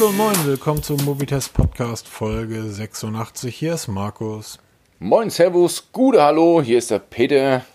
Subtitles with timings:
[0.00, 3.54] Hallo und moin, willkommen zum Mobitest Podcast Folge 86.
[3.54, 4.58] Hier ist Markus.
[4.98, 7.66] Moin, Servus, gute Hallo, hier ist der Peter.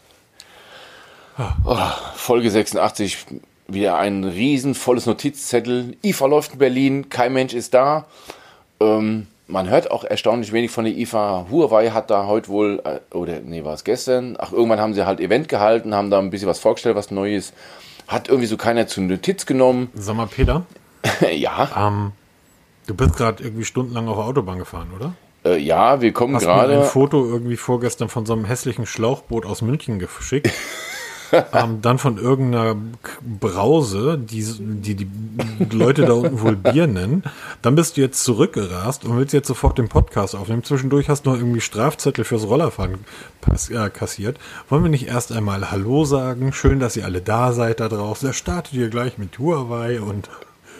[1.63, 1.77] Oh,
[2.15, 3.27] Folge 86,
[3.67, 5.97] wieder ein riesen volles Notizzettel.
[6.01, 8.07] IFA läuft in Berlin, kein Mensch ist da.
[8.79, 11.45] Ähm, man hört auch erstaunlich wenig von der IFA.
[11.51, 14.35] Huawei hat da heute wohl, äh, oder nee, war es gestern?
[14.39, 17.53] Ach, irgendwann haben sie halt Event gehalten, haben da ein bisschen was vorgestellt, was Neues.
[18.07, 19.91] Hat irgendwie so keiner zu Notiz genommen.
[19.93, 20.65] Sag mal, Peter.
[21.31, 21.87] ja.
[21.87, 22.11] Ähm,
[22.87, 25.13] du bist gerade irgendwie stundenlang auf der Autobahn gefahren, oder?
[25.45, 26.83] Äh, ja, wir kommen Hast mir ein gerade.
[26.83, 30.51] Foto irgendwie vorgestern von so einem hässlichen Schlauchboot aus München geschickt.
[31.53, 32.75] ähm, dann von irgendeiner
[33.21, 35.07] Brause, die, die die
[35.71, 37.23] Leute da unten wohl Bier nennen.
[37.61, 40.63] Dann bist du jetzt zurückgerast und willst jetzt sofort den Podcast aufnehmen.
[40.63, 43.05] Zwischendurch hast du noch irgendwie Strafzettel fürs Rollerfahren
[43.69, 44.39] äh, kassiert.
[44.69, 46.53] Wollen wir nicht erst einmal Hallo sagen?
[46.53, 48.27] Schön, dass ihr alle da seid da draußen.
[48.27, 50.29] Da startet ihr gleich mit Huawei und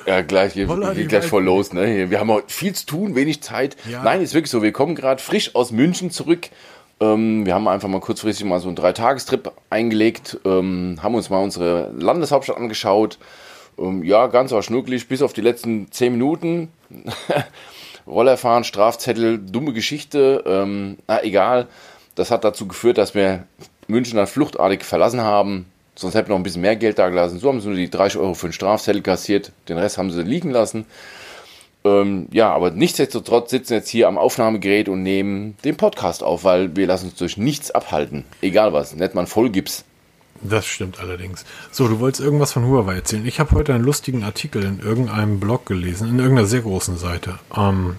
[0.06, 1.74] Ja, gleich, geht die gleich voll los.
[1.74, 2.10] Ne?
[2.10, 3.76] Wir haben heute viel zu tun, wenig Zeit.
[3.90, 4.04] Ja.
[4.04, 4.62] Nein, ist wirklich so.
[4.62, 6.50] Wir kommen gerade frisch aus München zurück.
[7.00, 11.44] Ähm, wir haben einfach mal kurzfristig mal so einen Dreitagestrip eingelegt, ähm, haben uns mal
[11.44, 13.18] unsere Landeshauptstadt angeschaut.
[13.78, 16.70] Ähm, ja, ganz auch schnucklig, bis auf die letzten zehn Minuten.
[18.08, 20.44] Rollerfahren, Strafzettel, dumme Geschichte.
[20.46, 21.68] Ähm, na, egal.
[22.14, 23.46] Das hat dazu geführt, dass wir
[23.88, 25.66] München dann fluchtartig verlassen haben.
[25.96, 27.40] Sonst hätten wir noch ein bisschen mehr Geld da gelassen.
[27.40, 29.52] So haben sie nur die 30 Euro für den Strafzettel kassiert.
[29.70, 30.86] Den Rest haben sie liegen lassen.
[31.86, 36.76] Ähm, ja, aber nichtsdestotrotz sitzen jetzt hier am Aufnahmegerät und nehmen den Podcast auf, weil
[36.76, 38.26] wir lassen uns durch nichts abhalten.
[38.42, 39.86] Egal was, mal ein Vollgips.
[40.42, 41.46] Das stimmt allerdings.
[41.72, 43.26] So, du wolltest irgendwas von Huawei erzählen.
[43.26, 47.40] Ich habe heute einen lustigen Artikel in irgendeinem Blog gelesen, in irgendeiner sehr großen Seite.
[47.56, 47.98] Ähm,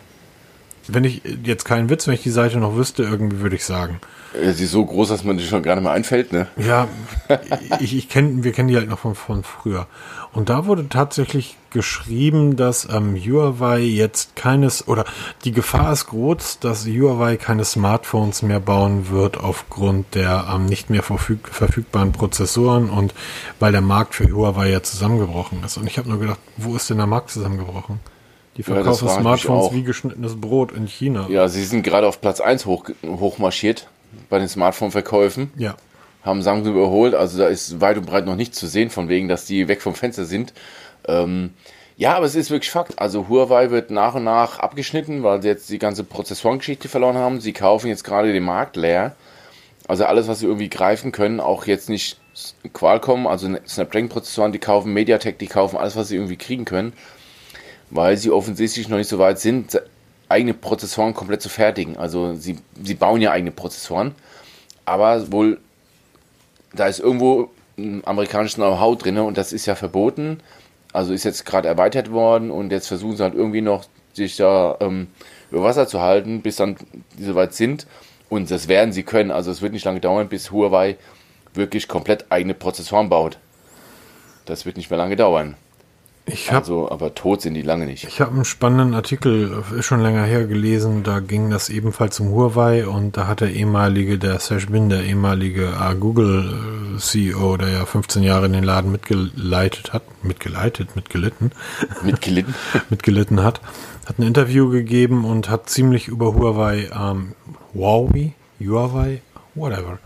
[0.88, 4.00] wenn ich jetzt keinen Witz, wenn ich die Seite noch wüsste, irgendwie würde ich sagen.
[4.40, 6.46] Äh, Sie ist so groß, dass man sich schon gerade mal einfällt, ne?
[6.56, 6.88] Ja,
[7.80, 9.86] ich, ich kenn, wir kennen die halt noch von, von früher.
[10.32, 15.04] Und da wurde tatsächlich geschrieben, dass ähm, Huawei jetzt keines, oder
[15.44, 20.90] die Gefahr ist groß, dass Huawei keine Smartphones mehr bauen wird aufgrund der ähm, nicht
[20.90, 23.14] mehr verfüg verfügbaren Prozessoren und
[23.60, 25.76] weil der Markt für Huawei ja zusammengebrochen ist.
[25.76, 28.00] Und ich habe nur gedacht, wo ist denn der Markt zusammengebrochen?
[28.56, 31.26] Die Ja, verkaufen mich Smartphones wie geschnittenes Brot in China.
[31.28, 33.88] Ja, sie sind gerade auf Platz 1 hoch, hochmarschiert
[34.30, 35.50] bei den Smartphone-Verkäufen.
[35.56, 35.76] ja.
[36.24, 37.14] haben Samsung überholt.
[37.14, 39.82] Also da ist weit und breit noch nichts zu sehen, von wegen, dass die weg
[39.82, 40.52] vom Fenster sind.
[41.06, 41.50] Ähm,
[41.96, 42.98] ja, aber es ist wirklich Fakt.
[42.98, 47.40] Also Huawei wird nach und nach abgeschnitten, weil sie jetzt die ganze Prozessorengeschichte verloren haben.
[47.40, 49.14] Sie kaufen jetzt gerade den Markt leer.
[49.88, 52.18] Also alles, was sie irgendwie greifen können, auch jetzt nicht
[52.72, 56.92] Qualcomm, also Snapdragon-Prozessoren, die kaufen MediaTek, die kaufen alles, was sie irgendwie kriegen können,
[57.90, 59.80] weil sie offensichtlich noch nicht so weit sind,
[60.28, 61.96] eigene Prozessoren komplett zu fertigen.
[61.96, 64.14] Also sie, sie bauen ja eigene Prozessoren,
[64.84, 65.58] aber wohl
[66.72, 70.40] da ist irgendwo ein amerikanisches Know-how drin und das ist ja verboten.
[70.92, 74.76] Also ist jetzt gerade erweitert worden und jetzt versuchen sie halt irgendwie noch, sich da
[74.80, 75.08] ähm,
[75.50, 76.76] über Wasser zu halten, bis dann
[77.18, 77.86] die soweit sind.
[78.28, 79.30] Und das werden sie können.
[79.30, 80.96] Also es wird nicht lange dauern, bis Huawei
[81.54, 83.38] wirklich komplett eigene Prozessoren baut.
[84.46, 85.56] Das wird nicht mehr lange dauern.
[86.28, 88.02] Ich habe Also, aber tot sind die lange nicht.
[88.02, 92.30] Ich habe einen spannenden Artikel, ist schon länger her gelesen, da ging das ebenfalls um
[92.30, 97.86] Huawei und da hat der ehemalige, der Serge Bin, der ehemalige äh, Google-CEO, der ja
[97.86, 101.52] 15 Jahre in den Laden mitgeleitet hat, mitgeleitet, mitgelitten,
[102.02, 102.56] Mitgelitten.
[102.90, 103.60] mitgelitten hat,
[104.06, 107.34] hat ein Interview gegeben und hat ziemlich über Huawei, ähm,
[107.72, 109.20] Huawei, Huawei,
[109.54, 110.00] whatever,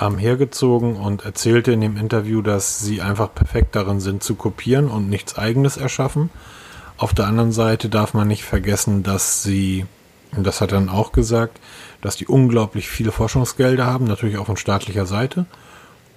[0.00, 4.88] ähm, hergezogen und erzählte in dem Interview, dass sie einfach perfekt darin sind zu kopieren
[4.88, 6.30] und nichts eigenes erschaffen.
[6.96, 9.86] Auf der anderen Seite darf man nicht vergessen, dass sie,
[10.36, 11.60] und das hat er dann auch gesagt,
[12.00, 15.46] dass die unglaublich viele Forschungsgelder haben, natürlich auch von staatlicher Seite,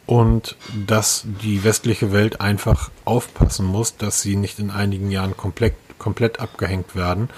[0.05, 0.57] und
[0.87, 6.41] dass die westliche Welt einfach aufpassen muss, dass sie nicht in einigen Jahren komplett, komplett
[6.41, 7.29] abgehängt werden.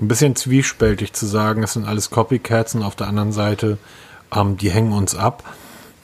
[0.00, 3.78] Ein bisschen zwiespältig zu sagen, es sind alles Copycats und auf der anderen Seite,
[4.34, 5.44] ähm, die hängen uns ab.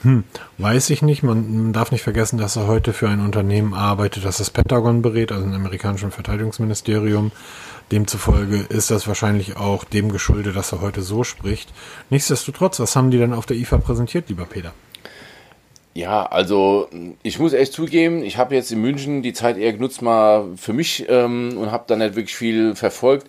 [0.03, 0.25] Hm,
[0.57, 1.23] weiß ich nicht.
[1.23, 5.31] Man, darf nicht vergessen, dass er heute für ein Unternehmen arbeitet, das das Pentagon berät,
[5.31, 7.33] also ein amerikanischen Verteidigungsministerium.
[7.93, 11.71] Demzufolge ist das wahrscheinlich auch dem geschuldet, dass er heute so spricht.
[12.09, 14.73] Nichtsdestotrotz, was haben die denn auf der IFA präsentiert, lieber Peter?
[15.93, 16.89] Ja, also
[17.23, 20.73] ich muss echt zugeben, ich habe jetzt in München die Zeit eher genutzt mal für
[20.73, 23.27] mich ähm, und habe da nicht wirklich viel verfolgt.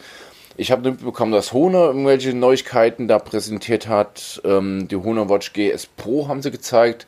[0.57, 4.42] Ich habe mitbekommen, dass Honor irgendwelche Neuigkeiten da präsentiert hat.
[4.44, 7.07] Ähm, die Honor Watch GS Pro haben sie gezeigt.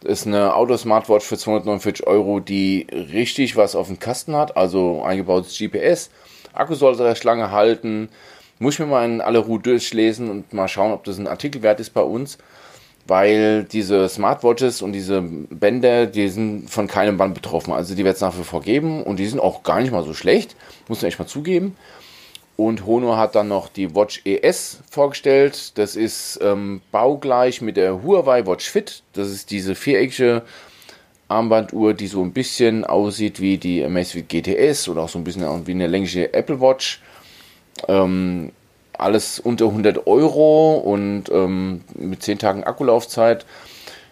[0.00, 5.02] Das ist eine Auto-Smartwatch für 249 Euro, die richtig was auf dem Kasten hat, also
[5.02, 6.10] eingebautes GPS.
[6.52, 8.08] Akku sollte recht lange halten.
[8.58, 11.62] Muss ich mir mal in aller Ruhe durchlesen und mal schauen, ob das ein Artikel
[11.62, 12.38] wert ist bei uns.
[13.08, 17.72] weil diese Smartwatches und diese Bänder, die sind von keinem Band betroffen.
[17.72, 20.04] Also die wird es nach wie vor geben und die sind auch gar nicht mal
[20.04, 20.54] so schlecht,
[20.88, 21.74] muss man echt mal zugeben.
[22.58, 25.78] Und Honor hat dann noch die Watch ES vorgestellt.
[25.78, 29.04] Das ist ähm, baugleich mit der Huawei Watch Fit.
[29.12, 30.42] Das ist diese viereckige
[31.28, 35.68] Armbanduhr, die so ein bisschen aussieht wie die Amazfit GTS oder auch so ein bisschen
[35.68, 37.00] wie eine längliche Apple Watch.
[37.86, 38.50] Ähm,
[38.92, 43.46] alles unter 100 Euro und ähm, mit 10 Tagen Akkulaufzeit.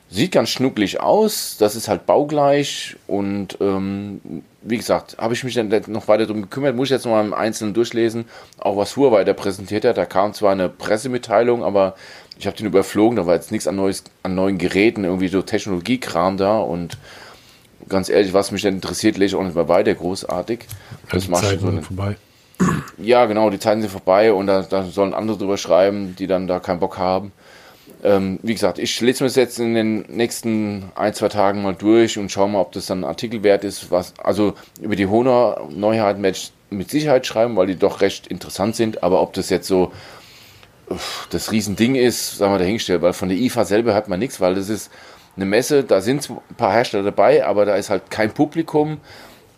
[0.09, 5.55] Sieht ganz schnucklig aus, das ist halt baugleich und ähm, wie gesagt, habe ich mich
[5.55, 8.25] dann noch weiter darum gekümmert, muss ich jetzt noch mal im Einzelnen durchlesen,
[8.59, 9.97] auch was Huawei da präsentiert hat.
[9.97, 11.95] Da kam zwar eine Pressemitteilung, aber
[12.39, 15.43] ich habe den überflogen, da war jetzt nichts an, neues, an neuen Geräten, irgendwie so
[15.43, 16.99] Technologiekram da und
[17.89, 20.67] ganz ehrlich, was mich dann interessiert, lese ich auch nicht mehr weiter großartig.
[21.11, 22.17] Das ja, die Zeiten so sind vorbei.
[22.99, 26.47] Ja, genau, die Zeiten sind vorbei und da, da, sollen andere drüber schreiben, die dann
[26.47, 27.33] da keinen Bock haben.
[28.07, 31.75] Ähm, wie gesagt, ich lese mir das jetzt in den nächsten ein, zwei Tagen mal
[31.75, 33.91] durch und schaue mal, ob das dann ein Artikel wert ist.
[33.91, 38.77] Was, also über die Honor-Neuheiten werde ich mit Sicherheit schreiben, weil die doch recht interessant
[38.77, 39.91] sind, aber ob das jetzt so
[41.31, 44.55] das Riesending ist, sagen wir dahingestellt, weil von der IFA selber hört man nichts, weil
[44.55, 44.89] das ist
[45.35, 48.99] eine Messe, da sind ein paar Hersteller dabei, aber da ist halt kein Publikum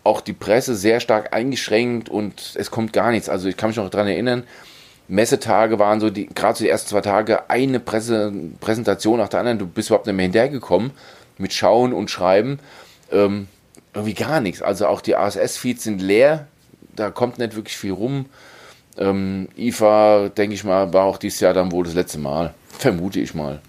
[0.04, 3.28] auch die Presse sehr stark eingeschränkt und es kommt gar nichts.
[3.28, 4.44] Also ich kann mich noch daran erinnern,
[5.08, 9.40] Messetage waren so, die, gerade so die ersten zwei Tage, eine Presse, Präsentation nach der
[9.40, 9.58] anderen.
[9.58, 10.92] Du bist überhaupt nicht mehr hinterhergekommen
[11.38, 12.58] mit Schauen und Schreiben.
[13.10, 13.48] Ähm,
[13.94, 14.62] irgendwie gar nichts.
[14.62, 16.46] Also auch die ASS-Feeds sind leer.
[16.94, 18.26] Da kommt nicht wirklich viel rum.
[18.98, 22.54] Ähm, IFA, denke ich mal, war auch dieses Jahr dann wohl das letzte Mal.
[22.68, 23.60] Vermute ich mal.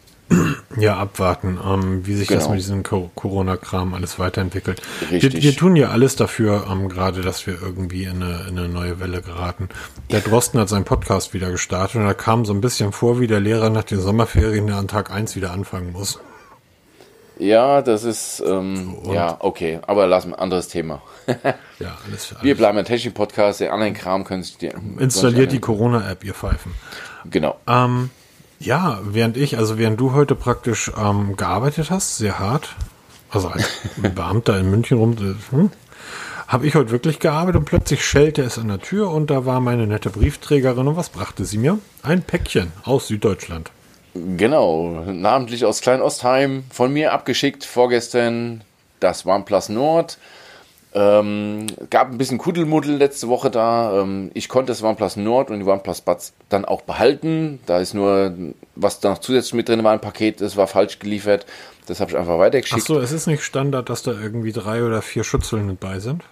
[0.77, 2.41] Ja, abwarten, ähm, wie sich genau.
[2.41, 4.81] das mit diesem Corona-Kram alles weiterentwickelt.
[5.11, 5.33] Richtig.
[5.33, 8.69] Wir, wir, tun ja alles dafür, ähm, gerade, dass wir irgendwie in eine, in eine
[8.69, 9.69] neue Welle geraten.
[10.11, 13.27] Der Drosten hat seinen Podcast wieder gestartet und da kam so ein bisschen vor, wie
[13.27, 16.19] der Lehrer nach den Sommerferien an Tag 1 wieder anfangen muss.
[17.39, 21.01] Ja, das ist, ähm, so, ja, okay, aber lassen wir anderes Thema.
[21.79, 22.43] ja, alles alles.
[22.43, 24.73] Wir bleiben ein Technik-Podcast, den anderen Kram können Sie dir.
[24.99, 26.73] Installiert die Corona-App, ihr Pfeifen.
[27.25, 27.57] Genau.
[27.65, 28.09] Ähm,
[28.59, 32.75] ja, während ich, also während du heute praktisch ähm, gearbeitet hast, sehr hart,
[33.29, 35.71] also als Beamter in München rum, äh, hm,
[36.47, 39.59] habe ich heute wirklich gearbeitet und plötzlich schellte es an der Tür und da war
[39.59, 41.79] meine nette Briefträgerin und was brachte sie mir?
[42.03, 43.71] Ein Päckchen aus Süddeutschland.
[44.15, 48.61] Genau, namentlich aus Kleinostheim, von mir abgeschickt vorgestern
[48.99, 50.17] das OnePlus Nord
[50.93, 54.01] ähm, gab ein bisschen Kuddelmuddel letzte Woche da.
[54.01, 57.59] Ähm, ich konnte das OnePlus Nord und die OnePlus Buds dann auch behalten.
[57.65, 58.33] Da ist nur,
[58.75, 61.45] was da noch zusätzlich mit drin war, ein Paket, das war falsch geliefert.
[61.85, 62.81] Das habe ich einfach weitergeschickt.
[62.81, 66.23] Achso, es ist nicht Standard, dass da irgendwie drei oder vier Schützeln mit bei sind?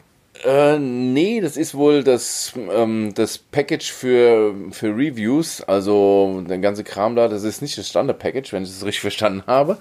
[0.44, 6.84] Äh, nee, das ist wohl das, ähm, das Package für, für Reviews, also der ganze
[6.84, 9.78] Kram da, das ist nicht das Standard-Package, wenn ich es richtig verstanden habe.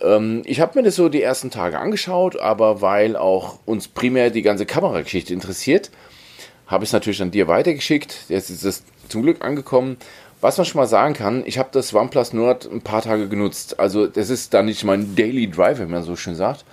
[0.00, 4.30] Ähm, ich habe mir das so die ersten Tage angeschaut, aber weil auch uns primär
[4.30, 5.90] die ganze Kamerageschichte interessiert,
[6.66, 8.26] habe ich es natürlich an dir weitergeschickt.
[8.28, 9.96] Jetzt ist es zum Glück angekommen.
[10.40, 13.80] Was man schon mal sagen kann, ich habe das OnePlus Nord ein paar Tage genutzt.
[13.80, 16.64] Also das ist dann nicht mein Daily Driver, wie man so schön sagt.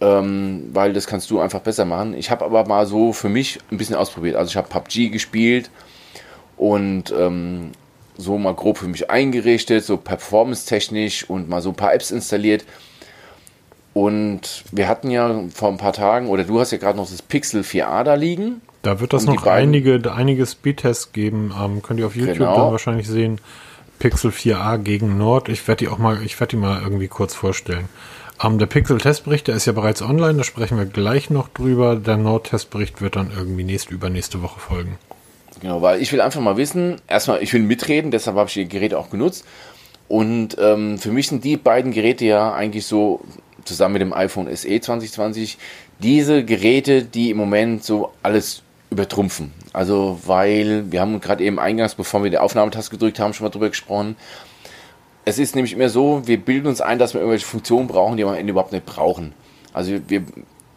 [0.00, 2.14] Ähm, weil das kannst du einfach besser machen.
[2.14, 4.36] Ich habe aber mal so für mich ein bisschen ausprobiert.
[4.36, 5.70] Also ich habe PUBG gespielt
[6.56, 7.72] und ähm,
[8.18, 12.64] so mal grob für mich eingerichtet, so performance-technisch und mal so ein paar Apps installiert.
[13.94, 17.22] Und wir hatten ja vor ein paar Tagen, oder du hast ja gerade noch das
[17.22, 18.60] Pixel 4a da liegen.
[18.82, 21.52] Da wird das noch einige, einige Speedtests geben.
[21.58, 22.56] Ähm, könnt ihr auf YouTube genau.
[22.56, 23.40] dann wahrscheinlich sehen.
[23.98, 25.48] Pixel 4a gegen Nord.
[25.48, 27.88] Ich werde die auch mal, ich werde die mal irgendwie kurz vorstellen.
[28.42, 31.96] Ähm, der Pixel-Testbericht, der ist ja bereits online, da sprechen wir gleich noch drüber.
[31.96, 34.98] Der Nord-Testbericht wird dann irgendwie nächste, übernächste Woche folgen.
[35.60, 38.68] Genau, weil ich will einfach mal wissen, erstmal, ich will mitreden, deshalb habe ich die
[38.68, 39.44] Geräte auch genutzt.
[40.08, 43.20] Und ähm, für mich sind die beiden Geräte ja eigentlich so,
[43.64, 45.58] zusammen mit dem iPhone SE 2020,
[45.98, 49.52] diese Geräte, die im Moment so alles übertrumpfen.
[49.72, 53.50] Also, weil wir haben gerade eben eingangs, bevor wir die Aufnahmetaste gedrückt haben, schon mal
[53.50, 54.16] drüber gesprochen.
[55.24, 58.24] Es ist nämlich immer so, wir bilden uns ein, dass wir irgendwelche Funktionen brauchen, die
[58.24, 59.34] wir am Ende überhaupt nicht brauchen.
[59.74, 60.22] Also wir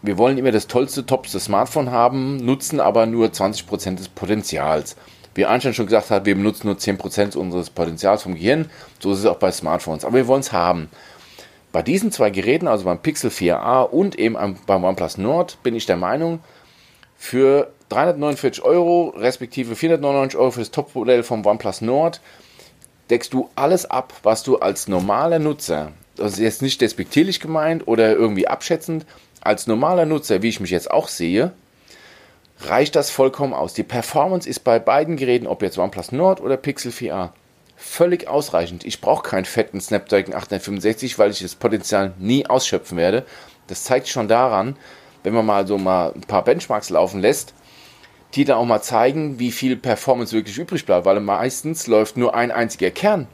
[0.02, 4.96] wir wollen immer das tollste, topste Smartphone haben, nutzen aber nur 20% des Potenzials.
[5.34, 8.70] Wie Einstein schon gesagt hat, wir benutzen nur 10% unseres Potenzials vom Gehirn.
[9.00, 10.04] So ist es auch bei Smartphones.
[10.04, 10.90] Aber wir wollen es haben.
[11.72, 15.86] Bei diesen zwei Geräten, also beim Pixel 4a und eben beim OnePlus Nord, bin ich
[15.86, 16.40] der Meinung,
[17.18, 22.20] für 349 Euro respektive 499 Euro für das Topmodell vom OnePlus Nord
[23.10, 27.88] deckst du alles ab, was du als normaler Nutzer, das ist jetzt nicht despektierlich gemeint
[27.88, 29.06] oder irgendwie abschätzend,
[29.42, 31.52] als normaler Nutzer, wie ich mich jetzt auch sehe,
[32.62, 33.74] reicht das vollkommen aus.
[33.74, 37.30] Die Performance ist bei beiden Geräten, ob jetzt OnePlus Nord oder Pixel 4a,
[37.76, 38.86] völlig ausreichend.
[38.86, 43.26] Ich brauche keinen fetten Snapdragon 865, weil ich das Potenzial nie ausschöpfen werde.
[43.68, 44.76] Das zeigt schon daran,
[45.24, 47.54] wenn man mal so mal ein paar Benchmarks laufen lässt,
[48.36, 52.36] die dann auch mal zeigen, wie viel Performance wirklich übrig bleibt, weil meistens läuft nur
[52.36, 53.28] ein einziger Kern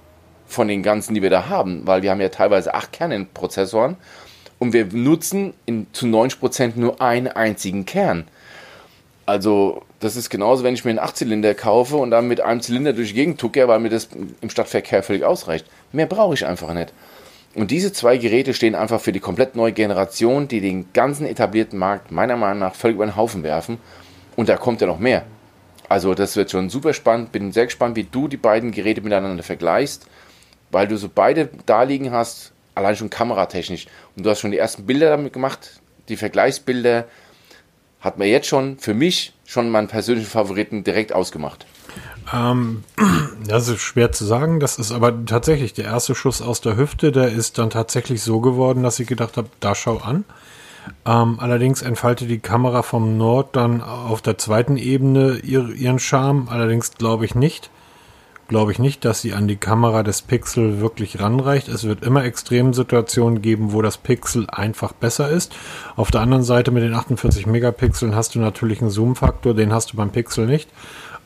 [0.47, 3.27] von den ganzen, die wir da haben, weil wir haben ja teilweise acht Kerne in
[3.27, 3.97] Prozessoren
[4.59, 8.25] und wir nutzen in, zu 90% nur einen einzigen Kern.
[9.25, 12.93] Also das ist genauso, wenn ich mir einen Achtzylinder kaufe und dann mit einem Zylinder
[12.93, 14.09] durch die Gegend tucke, weil mir das
[14.41, 15.65] im Stadtverkehr völlig ausreicht.
[15.91, 16.93] Mehr brauche ich einfach nicht.
[17.55, 21.77] Und diese zwei Geräte stehen einfach für die komplett neue Generation, die den ganzen etablierten
[21.77, 23.79] Markt meiner Meinung nach völlig über den Haufen werfen.
[24.35, 25.25] Und da kommt ja noch mehr.
[25.89, 27.31] Also das wird schon super spannend.
[27.31, 30.07] Bin sehr gespannt, wie du die beiden Geräte miteinander vergleichst,
[30.71, 33.87] weil du so beide da liegen hast, allein schon kameratechnisch.
[34.15, 37.05] Und du hast schon die ersten Bilder damit gemacht, die Vergleichsbilder
[37.99, 41.65] hat man jetzt schon für mich schon meinen persönlichen Favoriten direkt ausgemacht.
[42.33, 42.83] Ähm,
[43.47, 44.59] das ist schwer zu sagen.
[44.59, 47.11] Das ist aber tatsächlich der erste Schuss aus der Hüfte.
[47.11, 50.25] Der ist dann tatsächlich so geworden, dass ich gedacht habe, da schau an.
[51.05, 56.47] Ähm, allerdings entfaltet die Kamera vom Nord dann auf der zweiten Ebene ihr, ihren Charme.
[56.49, 57.69] Allerdings glaube ich nicht.
[58.47, 61.67] Glaube ich nicht, dass sie an die Kamera des Pixel wirklich ranreicht.
[61.67, 65.53] Es wird immer Extremsituationen geben, wo das Pixel einfach besser ist.
[65.97, 69.91] Auf der anderen Seite mit den 48 Megapixeln hast du natürlich einen Zoom-Faktor, den hast
[69.91, 70.69] du beim Pixel nicht.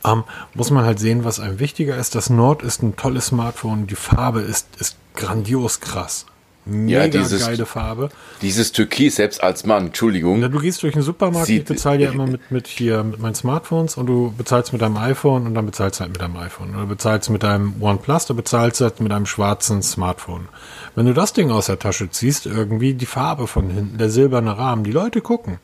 [0.04, 0.24] Ähm,
[0.56, 2.16] muss man halt sehen, was einem wichtiger ist.
[2.16, 3.86] Das Nord ist ein tolles Smartphone.
[3.86, 6.26] Die Farbe ist, ist grandios krass.
[6.72, 8.10] Mega ja, dieses, geile Farbe.
[8.42, 10.42] Dieses Türkis, selbst als Mann, Entschuldigung.
[10.42, 13.36] Ja, du gehst durch den Supermarkt, ich bezahle ja immer mit, mit hier mit meinen
[13.36, 16.76] Smartphones und du bezahlst mit deinem iPhone und dann bezahlst du halt mit deinem iPhone.
[16.76, 20.48] Oder bezahlst mit deinem OnePlus, du bezahlst halt mit deinem schwarzen Smartphone.
[20.96, 24.58] Wenn du das Ding aus der Tasche ziehst, irgendwie die Farbe von hinten, der silberne
[24.58, 25.60] Rahmen, die Leute gucken.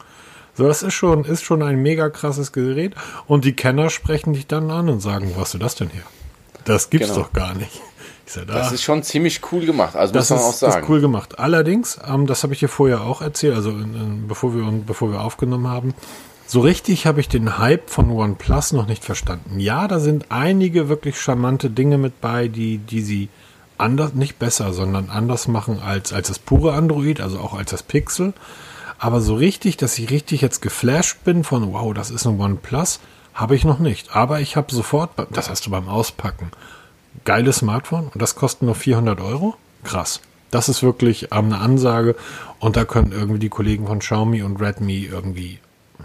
[0.58, 2.96] So, das ist schon, ist schon ein mega krasses Gerät.
[3.28, 6.02] Und die Kenner sprechen dich dann an und sagen, wo hast du das denn hier?
[6.66, 7.22] Das gibt's genau.
[7.22, 7.80] doch gar nicht.
[8.36, 10.74] Da, das ist schon ziemlich cool gemacht, also das muss man ist, auch sagen.
[10.74, 11.40] Das ist cool gemacht.
[11.40, 15.12] Allerdings, ähm, das habe ich dir vorher auch erzählt, also in, in, bevor, wir, bevor
[15.12, 15.94] wir aufgenommen haben,
[16.46, 19.60] so richtig habe ich den Hype von OnePlus noch nicht verstanden.
[19.60, 23.30] Ja, da sind einige wirklich charmante Dinge mit bei, die, die sie
[23.78, 27.84] anders, nicht besser, sondern anders machen als, als das pure Android, also auch als das
[27.84, 28.34] Pixel.
[29.00, 33.00] Aber so richtig, dass ich richtig jetzt geflasht bin von, wow, das ist ein OnePlus,
[33.34, 34.16] habe ich noch nicht.
[34.16, 36.52] Aber ich habe sofort, das hast du beim Auspacken,
[37.28, 39.56] geiles Smartphone und das kostet nur 400 Euro.
[39.84, 40.22] Krass.
[40.50, 42.16] Das ist wirklich ähm, eine Ansage
[42.60, 45.60] und da können irgendwie die Kollegen von Xiaomi und Redmi irgendwie,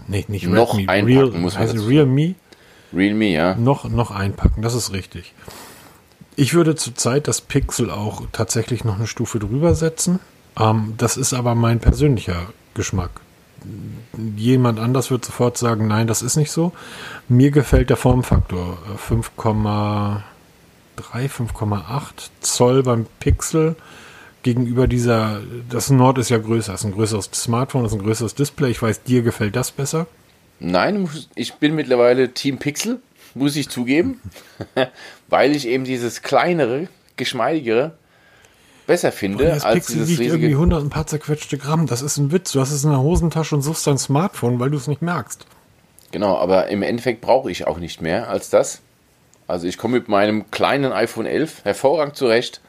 [0.07, 2.35] nicht, nicht noch Redmi, einpacken, Real, muss man also Realme,
[2.93, 3.55] Realme, ja.
[3.55, 5.33] Noch, noch einpacken, das ist richtig.
[6.35, 10.19] Ich würde zurzeit das Pixel auch tatsächlich noch eine Stufe drüber setzen.
[10.59, 13.11] Ähm, das ist aber mein persönlicher Geschmack.
[14.35, 16.73] Jemand anders wird sofort sagen, nein, das ist nicht so.
[17.29, 18.77] Mir gefällt der Formfaktor
[19.09, 20.21] 5,3, äh,
[21.01, 23.75] 5,8 Zoll beim Pixel
[24.43, 28.71] gegenüber dieser, das Nord ist ja größer, ist ein größeres Smartphone, ist ein größeres Display.
[28.71, 30.07] Ich weiß, dir gefällt das besser?
[30.59, 32.99] Nein, ich bin mittlerweile Team Pixel,
[33.33, 34.19] muss ich zugeben,
[35.29, 37.93] weil ich eben dieses kleinere, geschmeidigere
[38.85, 41.87] besser finde das als Pixel dieses wiegt irgendwie 100 ein paar zerquetschte Gramm.
[41.87, 42.51] Das ist ein Witz.
[42.51, 45.45] Du hast es in der Hosentasche und suchst dein Smartphone, weil du es nicht merkst.
[46.11, 48.81] Genau, aber im Endeffekt brauche ich auch nicht mehr als das.
[49.47, 52.61] Also ich komme mit meinem kleinen iPhone 11 hervorragend zurecht.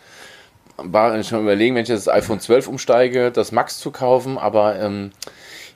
[0.77, 5.13] War schon überlegen, wenn ich das iPhone 12 umsteige, das Max zu kaufen, aber ähm,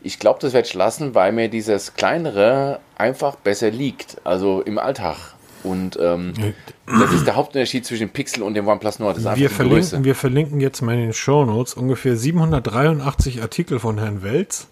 [0.03, 4.17] ich glaube, das werde ich lassen, weil mir dieses kleinere einfach besser liegt.
[4.25, 5.17] Also im Alltag.
[5.65, 6.35] Und ähm,
[6.87, 9.19] das ist der Hauptunterschied zwischen dem Pixel und dem OnePlus Nord.
[9.37, 10.05] Wir, verlinken, Größe.
[10.05, 14.69] wir verlinken jetzt mal in den Show Notes ungefähr 783 Artikel von Herrn Welz.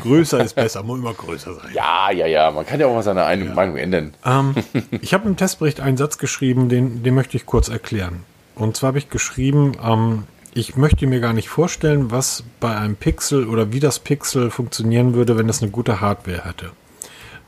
[0.00, 1.70] Größer ist besser, muss immer größer sein.
[1.74, 3.54] Ja, ja, ja, man kann ja auch mal seine ja.
[3.54, 4.14] Meinung ändern.
[4.24, 4.54] Ähm,
[5.00, 8.24] ich habe im Testbericht einen Satz geschrieben, den, den möchte ich kurz erklären.
[8.54, 12.96] Und zwar habe ich geschrieben, ähm, ich möchte mir gar nicht vorstellen, was bei einem
[12.96, 16.70] Pixel oder wie das Pixel funktionieren würde, wenn es eine gute Hardware hätte.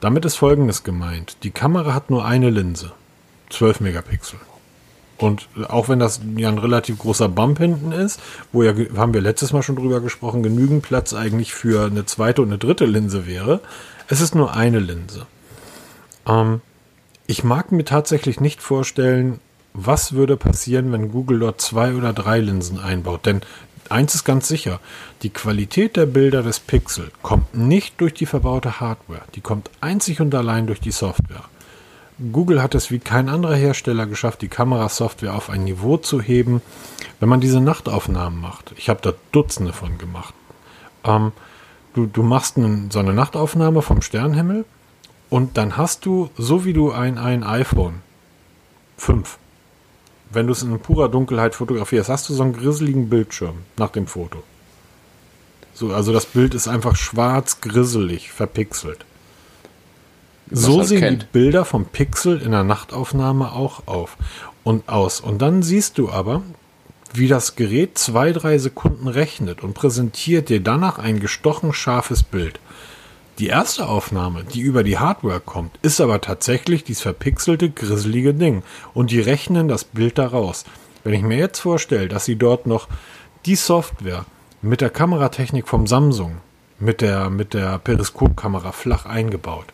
[0.01, 1.37] Damit ist Folgendes gemeint.
[1.43, 2.93] Die Kamera hat nur eine Linse.
[3.51, 4.39] 12 Megapixel.
[5.25, 8.21] Und auch wenn das ja ein relativ großer Bump hinten ist,
[8.53, 12.43] wo ja, haben wir letztes Mal schon drüber gesprochen, genügend Platz eigentlich für eine zweite
[12.43, 13.61] und eine dritte Linse wäre,
[14.09, 15.27] es ist nur eine Linse.
[16.27, 16.61] Ähm,
[17.27, 19.41] ich mag mir tatsächlich nicht vorstellen,
[19.73, 23.27] was würde passieren, wenn Google dort zwei oder drei Linsen einbaut.
[23.27, 23.41] Denn
[23.89, 24.79] eins ist ganz sicher,
[25.23, 30.21] die Qualität der Bilder des Pixel kommt nicht durch die verbaute Hardware, die kommt einzig
[30.21, 31.45] und allein durch die Software.
[32.33, 36.63] Google hat es wie kein anderer Hersteller geschafft, die Kamerasoftware auf ein Niveau zu heben,
[37.21, 38.73] wenn man diese Nachtaufnahmen macht.
[38.77, 40.35] Ich habe da Dutzende von gemacht.
[41.05, 41.33] Ähm,
[41.95, 44.65] du, du machst einen, so eine Nachtaufnahme vom Sternenhimmel
[45.29, 48.03] und dann hast du, so wie du ein, ein iPhone
[48.97, 49.39] 5
[50.35, 54.07] wenn du es in purer Dunkelheit fotografierst, hast du so einen grisseligen Bildschirm nach dem
[54.07, 54.43] Foto.
[55.73, 59.05] So, also das Bild ist einfach schwarz, grisselig, verpixelt.
[60.57, 61.23] So halt sehen kennt.
[61.23, 64.17] die Bilder vom Pixel in der Nachtaufnahme auch auf
[64.63, 65.21] und aus.
[65.21, 66.43] Und dann siehst du aber,
[67.13, 72.59] wie das Gerät zwei, drei Sekunden rechnet und präsentiert dir danach ein gestochen scharfes Bild.
[73.39, 78.63] Die erste Aufnahme, die über die Hardware kommt, ist aber tatsächlich dieses verpixelte, grisselige Ding.
[78.95, 80.65] Und die rechnen das Bild daraus.
[81.03, 82.89] Wenn ich mir jetzt vorstelle, dass sie dort noch
[83.45, 84.25] die Software
[84.63, 86.37] mit der Kameratechnik vom Samsung,
[86.79, 89.67] mit der, mit der Periskopkamera flach eingebaut.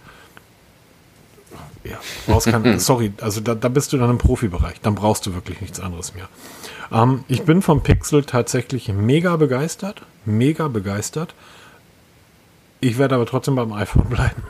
[1.84, 4.80] Ja, brauchst kein, sorry, also da, da bist du dann im Profibereich.
[4.80, 6.28] Dann brauchst du wirklich nichts anderes mehr.
[6.92, 10.02] Ähm, ich bin vom Pixel tatsächlich mega begeistert.
[10.25, 11.34] Mega begeistert.
[12.80, 14.42] Ich werde aber trotzdem beim iPhone bleiben.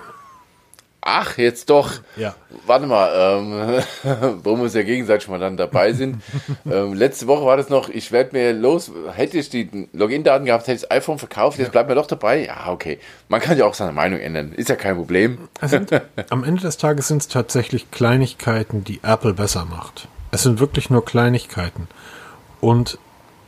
[1.02, 1.92] Ach, jetzt doch.
[2.16, 2.35] Ja.
[2.66, 3.83] Warte mal, ähm,
[4.45, 6.23] wo wir uns ja gegenseitig mal dann dabei sind.
[6.71, 10.66] ähm, letzte Woche war das noch, ich werde mir los, hätte ich die Login-Daten gehabt,
[10.66, 12.45] hätte ich das iPhone verkauft, jetzt bleibt mir doch dabei.
[12.47, 12.99] Ja, okay.
[13.28, 14.52] Man kann ja auch seine Meinung ändern.
[14.52, 15.49] Ist ja kein Problem.
[15.62, 15.90] Sind,
[16.28, 20.09] am Ende des Tages sind es tatsächlich Kleinigkeiten, die Apple besser macht.
[20.33, 21.88] Es sind wirklich nur Kleinigkeiten.
[22.61, 22.99] Und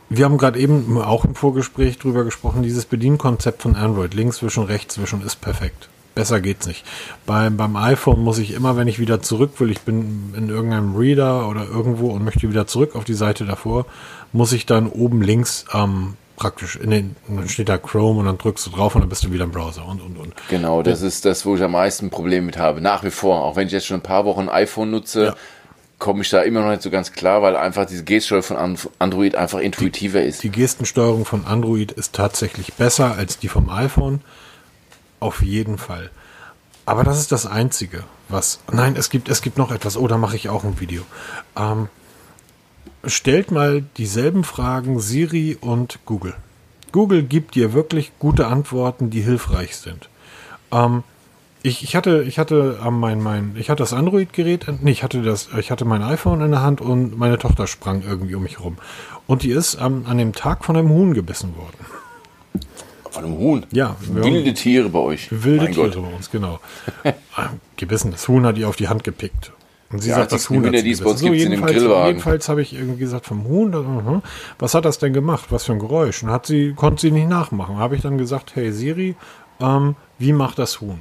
[0.09, 4.63] wir haben gerade eben auch im Vorgespräch drüber gesprochen, dieses Bedienkonzept von Android, links zwischen,
[4.63, 5.89] rechts zwischen, ist perfekt.
[6.15, 6.85] Besser geht's nicht.
[7.25, 10.95] Beim, beim iPhone muss ich immer, wenn ich wieder zurück will, ich bin in irgendeinem
[10.95, 13.85] Reader oder irgendwo und möchte wieder zurück auf die Seite davor,
[14.31, 18.37] muss ich dann oben links ähm, praktisch in den, dann steht da Chrome und dann
[18.37, 20.33] drückst du drauf und dann bist du wieder im Browser und und und.
[20.49, 22.79] Genau, das ist das, wo ich am meisten Probleme mit habe.
[22.79, 25.35] Nach wie vor, auch wenn ich jetzt schon ein paar Wochen ein iPhone nutze, Ja.
[25.97, 28.77] komme ich da immer noch nicht so ganz klar, weil einfach diese Geststeuerung von An-
[28.99, 30.43] Android einfach intuitiver ist.
[30.43, 34.21] Die Gestensteuerung von Android ist tatsächlich besser als die vom iPhone.
[35.23, 36.11] Auf jeden Fall.
[36.85, 38.59] Aber das ist das Einzige, was.
[38.69, 39.95] Nein, es gibt, es gibt noch etwas.
[39.95, 41.03] Oh, da mache ich auch ein Video.
[41.55, 41.87] Ähm,
[43.05, 46.35] stellt mal dieselben Fragen Siri und Google.
[46.91, 50.09] Google gibt dir wirklich gute Antworten, die hilfreich sind.
[50.73, 51.03] Ähm,
[51.61, 55.47] ich, ich hatte, ich hatte mein, mein, ich hatte das Android-Gerät, nee, ich hatte das,
[55.57, 58.77] ich hatte mein iPhone in der Hand und meine Tochter sprang irgendwie um mich rum.
[59.25, 61.85] Und die ist ähm, an dem Tag von einem Huhn gebissen worden.
[63.13, 63.65] Von einem Huhn.
[63.71, 65.27] Ja, Wilde Tiere bei euch.
[65.31, 66.03] wilde Mein Tiere Gott.
[66.03, 66.59] bei uns, genau.
[67.03, 67.13] Ähm,
[67.77, 69.51] gebissen, das Huhn hat ihr auf die Hand gepickt.
[69.91, 71.27] Und sie Ja, sagt, das Huhn hat sie gebissen.
[71.27, 74.21] im jedenfalls, jedenfalls habe ich irgendwie gesagt, vom Huhn, mhm.
[74.57, 75.45] was hat das denn gemacht?
[75.51, 76.23] Was für ein Geräusch?
[76.23, 77.77] Und hat sie, konnte sie nicht nachmachen.
[77.77, 79.15] Habe ich dann gesagt, hey Siri,
[79.61, 80.99] ähm, wie macht das Huhn?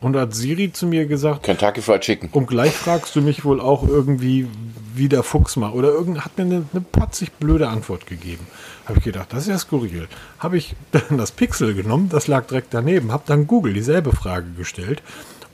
[0.00, 2.28] Und hat Siri zu mir gesagt, Kentucky Fried Chicken.
[2.32, 4.46] und gleich fragst du mich wohl auch irgendwie,
[4.94, 5.74] wie der Fuchs macht.
[5.74, 8.46] Oder irgend, hat mir eine, eine patzig blöde Antwort gegeben.
[8.86, 10.06] Habe ich gedacht, das ist ja skurril.
[10.38, 14.50] Habe ich dann das Pixel genommen, das lag direkt daneben, habe dann Google dieselbe Frage
[14.56, 15.02] gestellt.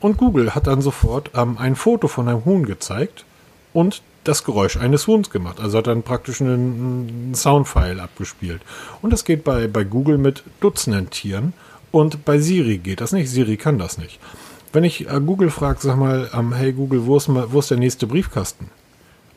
[0.01, 3.25] Und Google hat dann sofort ähm, ein Foto von einem Huhn gezeigt
[3.73, 5.61] und das Geräusch eines Huhns gemacht.
[5.61, 8.61] Also hat dann praktisch einen, einen Soundfile abgespielt.
[9.03, 11.53] Und das geht bei, bei Google mit Dutzenden Tieren.
[11.95, 13.31] Und bei Siri geht das nicht.
[13.31, 14.19] Siri kann das nicht.
[14.73, 17.79] Wenn ich äh, Google frage, sag mal, ähm, hey Google, wo ist, wo ist der
[17.79, 18.69] nächste Briefkasten?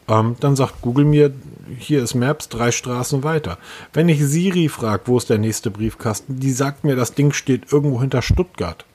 [0.07, 1.31] Ähm, dann sagt Google mir,
[1.77, 3.59] hier ist Maps, drei Straßen weiter.
[3.93, 7.71] Wenn ich Siri frage, wo ist der nächste Briefkasten, die sagt mir, das Ding steht
[7.71, 8.85] irgendwo hinter Stuttgart.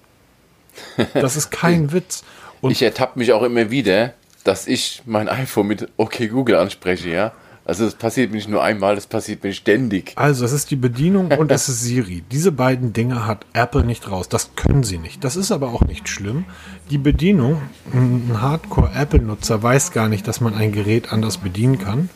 [1.14, 2.25] Das ist kein Witz.
[2.62, 7.11] Und Ich ertappe mich auch immer wieder, dass ich mein iPhone mit OK Google anspreche,
[7.11, 7.33] ja.
[7.64, 10.12] Also das passiert mir nicht nur einmal, das passiert mir ständig.
[10.16, 12.25] Also, es ist die Bedienung und es ist Siri.
[12.33, 14.29] Diese beiden Dinge hat Apple nicht raus.
[14.29, 15.22] Das können sie nicht.
[15.22, 16.44] Das ist aber auch nicht schlimm.
[16.90, 22.11] Die Bedienung, ein Hardcore-Apple-Nutzer weiß gar nicht, dass man ein Gerät anders bedienen kann.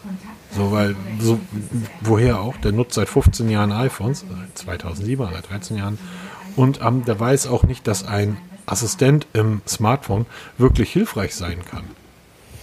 [0.56, 1.38] So, weil, so,
[2.00, 2.56] woher auch?
[2.56, 5.98] Der nutzt seit 15 Jahren iPhones, seit 2007, seit 13 Jahren.
[6.56, 10.26] Und ähm, der weiß auch nicht, dass ein Assistent im Smartphone
[10.58, 11.84] wirklich hilfreich sein kann.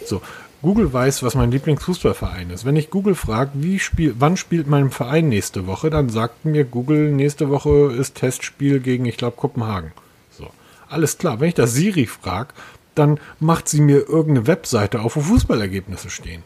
[0.05, 0.21] So,
[0.63, 2.63] Google weiß, was mein Lieblingsfußballverein ist.
[2.63, 6.63] Wenn ich Google frage, wie spiel, wann spielt mein Verein nächste Woche, dann sagt mir
[6.63, 9.91] Google, nächste Woche ist Testspiel gegen, ich glaube, Kopenhagen.
[10.31, 10.49] So,
[10.87, 11.41] alles klar.
[11.41, 12.53] Wenn ich das Siri frage,
[12.95, 16.43] dann macht sie mir irgendeine Webseite auf, wo Fußballergebnisse stehen.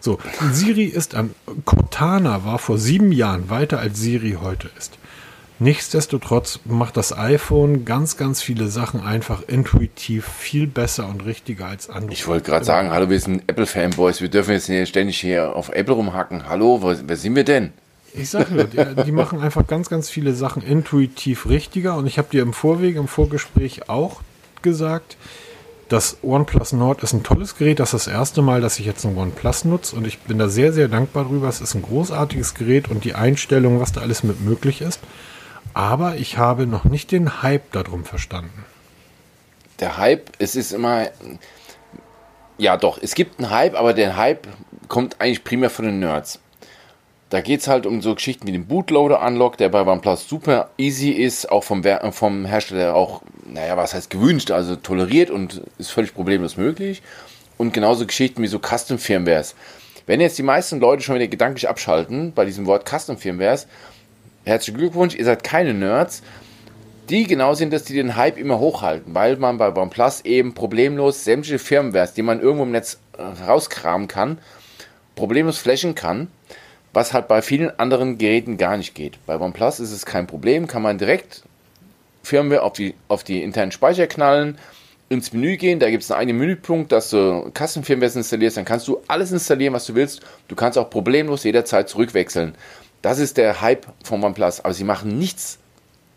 [0.00, 0.18] So,
[0.52, 4.98] Siri ist an, Cortana war vor sieben Jahren weiter als Siri heute ist.
[5.62, 11.90] Nichtsdestotrotz macht das iPhone ganz, ganz viele Sachen einfach intuitiv viel besser und richtiger als
[11.90, 12.14] Android.
[12.14, 15.68] Ich wollte gerade sagen, hallo, wir sind Apple-Fanboys, wir dürfen jetzt hier ständig hier auf
[15.68, 16.48] Apple rumhacken.
[16.48, 17.74] Hallo, wo, wer sind wir denn?
[18.14, 22.16] Ich sag nur, die, die machen einfach ganz, ganz viele Sachen intuitiv richtiger und ich
[22.16, 24.22] habe dir im Vorweg, im Vorgespräch auch
[24.62, 25.18] gesagt,
[25.90, 27.80] das OnePlus Nord ist ein tolles Gerät.
[27.80, 30.48] Das ist das erste Mal, dass ich jetzt ein OnePlus nutze und ich bin da
[30.48, 31.48] sehr, sehr dankbar drüber.
[31.48, 35.00] Es ist ein großartiges Gerät und die Einstellung, was da alles mit möglich ist.
[35.74, 38.64] Aber ich habe noch nicht den Hype darum verstanden.
[39.78, 41.08] Der Hype, es ist immer,
[42.58, 44.46] ja doch, es gibt einen Hype, aber der Hype
[44.88, 46.40] kommt eigentlich primär von den Nerds.
[47.30, 51.10] Da geht es halt um so Geschichten wie den Bootloader-Unlock, der bei OnePlus super easy
[51.10, 56.12] ist, auch vom, vom Hersteller auch, naja, was heißt gewünscht, also toleriert und ist völlig
[56.12, 57.02] problemlos möglich.
[57.56, 59.54] Und genauso Geschichten wie so Custom-Firmwares.
[60.06, 63.68] Wenn jetzt die meisten Leute schon wieder gedanklich abschalten bei diesem Wort Custom-Firmwares,
[64.44, 66.22] herzlichen Glückwunsch, ihr seid keine Nerds,
[67.08, 71.24] die genau sind, dass die den Hype immer hochhalten, weil man bei OnePlus eben problemlos
[71.24, 74.38] sämtliche Firmwares, die man irgendwo im Netz äh, rauskramen kann,
[75.16, 76.28] problemlos flashen kann,
[76.92, 79.18] was halt bei vielen anderen Geräten gar nicht geht.
[79.26, 81.42] Bei OnePlus ist es kein Problem, kann man direkt
[82.22, 84.58] Firmware auf die, auf die internen Speicher knallen,
[85.10, 88.86] ins Menü gehen, da gibt es einen eigenen Menüpunkt, dass du Custom-Firmware installierst, dann kannst
[88.86, 90.20] du alles installieren, was du willst.
[90.46, 92.54] Du kannst auch problemlos jederzeit zurückwechseln.
[93.02, 95.58] Das ist der Hype von OnePlus, aber sie machen nichts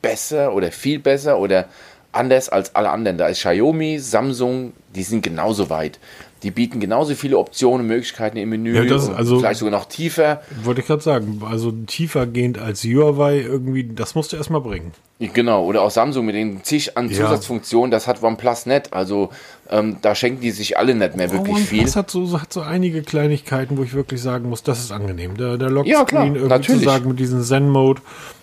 [0.02, 1.68] besser oder viel besser oder
[2.12, 3.18] anders als alle anderen.
[3.18, 6.00] Da ist Xiaomi, Samsung, die sind genauso weit.
[6.44, 10.42] Die bieten genauso viele Optionen, Möglichkeiten im Menü, ja, das, also, vielleicht sogar noch tiefer.
[10.64, 14.92] Wollte ich gerade sagen, also tiefer gehend als Huawei irgendwie, das musst du erstmal bringen.
[15.20, 18.92] Genau, oder auch Samsung mit den zig an Zusatzfunktionen, das hat OnePlus nicht.
[18.92, 19.30] Also
[19.70, 21.96] ähm, da schenken die sich alle nicht mehr wirklich oh, OnePlus viel.
[21.96, 25.38] Hat so, hat so einige Kleinigkeiten, wo ich wirklich sagen muss, das ist angenehm.
[25.38, 26.82] Der, der Lockscreen ja, klar, irgendwie natürlich.
[26.82, 28.02] zu sagen mit diesem Zen-Mode,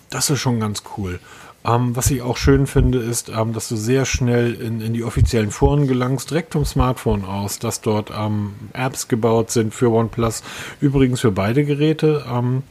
[0.09, 1.19] das ist schon ganz cool.
[1.63, 5.03] Ähm, was ich auch schön finde, ist, ähm, dass du sehr schnell in, in die
[5.03, 10.43] offiziellen Foren gelangst, direkt vom Smartphone aus, dass dort ähm, Apps gebaut sind für OnePlus.
[10.79, 12.25] Übrigens für beide Geräte.
[12.31, 12.63] Ähm,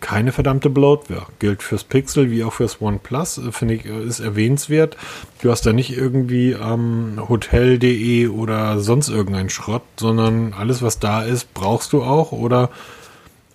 [0.00, 1.26] keine verdammte Bloatware.
[1.38, 4.96] Gilt fürs Pixel wie auch fürs OnePlus, äh, finde ich, äh, ist erwähnenswert.
[5.40, 11.22] Du hast da nicht irgendwie ähm, Hotel.de oder sonst irgendein Schrott, sondern alles, was da
[11.22, 12.70] ist, brauchst du auch oder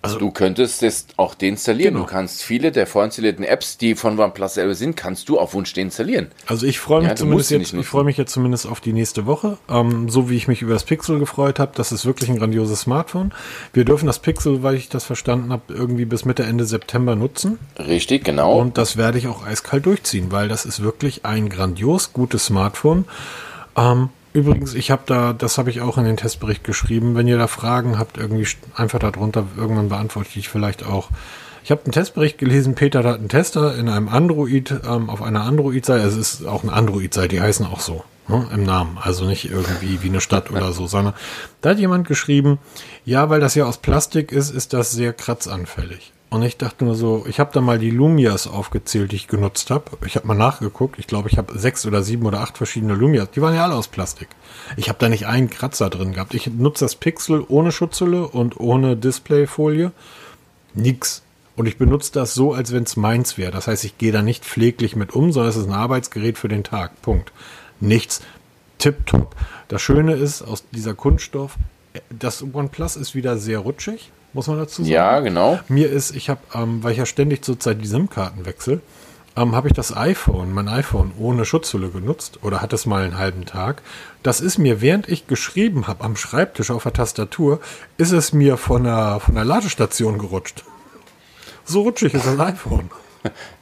[0.02, 1.94] also du könntest es auch deinstallieren.
[1.94, 2.06] Genau.
[2.06, 5.72] Du kannst viele der vorinstallierten Apps, die von OnePlus selber sind, kannst du auf Wunsch
[5.72, 6.26] deinstallieren.
[6.46, 9.26] Also ich freue mich ja, zumindest jetzt, ich freue mich jetzt zumindest auf die nächste
[9.26, 9.58] Woche.
[9.68, 12.80] Ähm, so wie ich mich über das Pixel gefreut habe, das ist wirklich ein grandioses
[12.80, 13.32] Smartphone.
[13.72, 17.60] Wir dürfen das Pixel, weil ich das verstanden habe, irgendwie bis Mitte Ende September nutzen.
[17.78, 18.58] Richtig, genau.
[18.58, 23.04] Und das werde ich auch eiskalt durchziehen, weil das ist wirklich ein grandios gutes Smartphone.
[23.76, 27.14] Ähm, Übrigens, ich habe da, das habe ich auch in den Testbericht geschrieben.
[27.14, 31.10] Wenn ihr da Fragen habt, irgendwie einfach darunter, irgendwann beantworte ich vielleicht auch.
[31.64, 35.42] Ich habe einen Testbericht gelesen, Peter hat einen Tester in einem Android, ähm, auf einer
[35.42, 39.48] Android-Seite, es ist auch eine Android-Seite, die heißen auch so, ne, im Namen, also nicht
[39.48, 41.14] irgendwie wie eine Stadt oder so, sondern
[41.60, 42.58] da hat jemand geschrieben,
[43.04, 46.12] ja, weil das ja aus Plastik ist, ist das sehr kratzanfällig.
[46.32, 49.68] Und ich dachte nur so, ich habe da mal die Lumias aufgezählt, die ich genutzt
[49.68, 49.84] habe.
[50.06, 50.98] Ich habe mal nachgeguckt.
[50.98, 53.32] Ich glaube, ich habe sechs oder sieben oder acht verschiedene Lumias.
[53.32, 54.28] Die waren ja alle aus Plastik.
[54.78, 56.32] Ich habe da nicht einen Kratzer drin gehabt.
[56.32, 59.92] Ich nutze das Pixel ohne Schutzhülle und ohne Displayfolie.
[60.72, 61.20] Nix.
[61.54, 63.52] Und ich benutze das so, als wenn es meins wäre.
[63.52, 66.48] Das heißt, ich gehe da nicht pfleglich mit um, sondern es ist ein Arbeitsgerät für
[66.48, 67.02] den Tag.
[67.02, 67.30] Punkt.
[67.78, 68.22] Nichts.
[68.78, 69.36] Tipptopp.
[69.68, 71.56] Das Schöne ist, aus dieser Kunststoff,
[72.08, 74.92] das OnePlus ist wieder sehr rutschig muss man dazu sagen.
[74.92, 75.58] Ja, genau.
[75.68, 78.80] Mir ist, ich habe, ähm, weil ich ja ständig zurzeit die SIM-Karten wechsle,
[79.36, 83.18] ähm, habe ich das iPhone, mein iPhone ohne Schutzhülle genutzt oder hatte es mal einen
[83.18, 83.82] halben Tag.
[84.22, 87.60] Das ist mir, während ich geschrieben habe am Schreibtisch auf der Tastatur,
[87.96, 90.64] ist es mir von der, von der Ladestation gerutscht.
[91.64, 92.90] So rutschig ist das iPhone.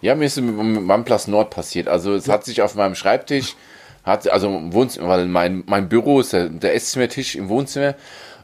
[0.01, 1.87] Ja, mir ist mit OnePlus Nord passiert.
[1.87, 2.33] Also es ja.
[2.33, 3.57] hat sich auf meinem Schreibtisch,
[4.05, 7.95] hat, also im Wohnzimmer, weil mein, mein Büro ist der, der Esszimmertisch im Wohnzimmer,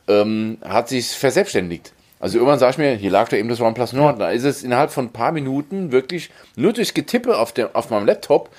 [0.09, 1.95] ähm, hat sich verselbstständigt.
[2.19, 4.21] Also irgendwann sag ich mir, hier lag da eben das OnePlus Nord.
[4.21, 7.91] Da ist es innerhalb von ein paar Minuten wirklich nur durch Getippe auf, dem, auf
[7.91, 8.51] meinem Laptop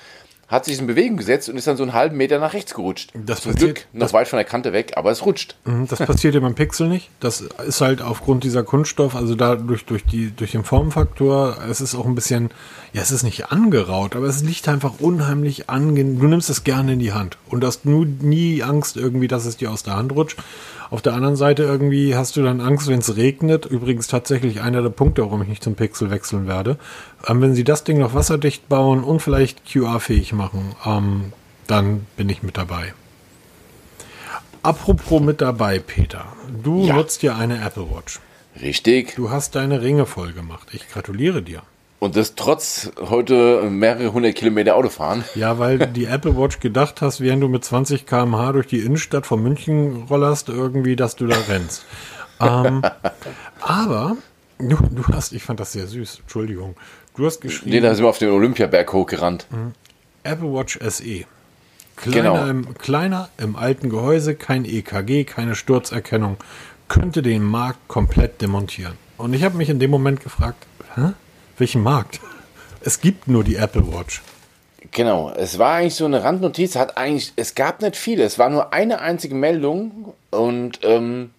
[0.48, 3.12] hat sich in Bewegung gesetzt und ist dann so einen halben Meter nach rechts gerutscht.
[3.14, 5.56] Das Zum passiert, Glück noch weit von der Kante weg, aber es rutscht.
[5.66, 7.10] Mhm, das passiert ja beim Pixel nicht.
[7.20, 11.94] Das ist halt aufgrund dieser Kunststoff, also dadurch durch die durch den Formfaktor, es ist
[11.94, 12.50] auch ein bisschen,
[12.94, 16.18] ja, es ist nicht angeraut, aber es liegt einfach unheimlich angenehm.
[16.18, 19.58] Du nimmst es gerne in die Hand und hast nur nie Angst irgendwie, dass es
[19.58, 20.38] dir aus der Hand rutscht.
[20.90, 23.66] Auf der anderen Seite irgendwie hast du dann Angst, wenn es regnet.
[23.66, 26.78] Übrigens tatsächlich einer der Punkte, warum ich nicht zum Pixel wechseln werde.
[27.26, 31.32] Ähm, wenn sie das Ding noch wasserdicht bauen und vielleicht QR-fähig machen, ähm,
[31.66, 32.94] dann bin ich mit dabei.
[34.62, 36.26] Apropos mit dabei, Peter.
[36.62, 36.94] Du ja.
[36.94, 38.20] nutzt ja eine Apple Watch.
[38.60, 39.14] Richtig.
[39.14, 40.68] Du hast deine Ringe voll gemacht.
[40.72, 41.62] Ich gratuliere dir.
[42.00, 45.24] Und das trotz heute mehrere hundert Kilometer Autofahren.
[45.34, 49.26] Ja, weil die Apple Watch gedacht hast, während du mit 20 km/h durch die Innenstadt
[49.26, 51.84] von München rollerst, irgendwie, dass du da rennst.
[52.40, 52.82] ähm,
[53.60, 54.16] aber
[54.58, 56.76] du, du, hast, ich fand das sehr süß, Entschuldigung.
[57.18, 57.72] Du hast geschrieben.
[57.72, 59.46] Nee, da sind wir auf den Olympiaberg hochgerannt.
[59.50, 59.72] Mhm.
[60.22, 61.24] Apple Watch SE.
[61.96, 62.46] Kleiner, genau.
[62.46, 66.36] im, kleiner im alten Gehäuse, kein EKG, keine Sturzerkennung.
[66.86, 68.92] Könnte den Markt komplett demontieren.
[69.16, 71.12] Und ich habe mich in dem Moment gefragt, hä?
[71.58, 72.20] Welchen Markt?
[72.80, 74.22] Es gibt nur die Apple Watch.
[74.92, 78.48] Genau, es war eigentlich so eine Randnotiz, hat eigentlich, es gab nicht viele, es war
[78.48, 81.30] nur eine einzige Meldung und ähm,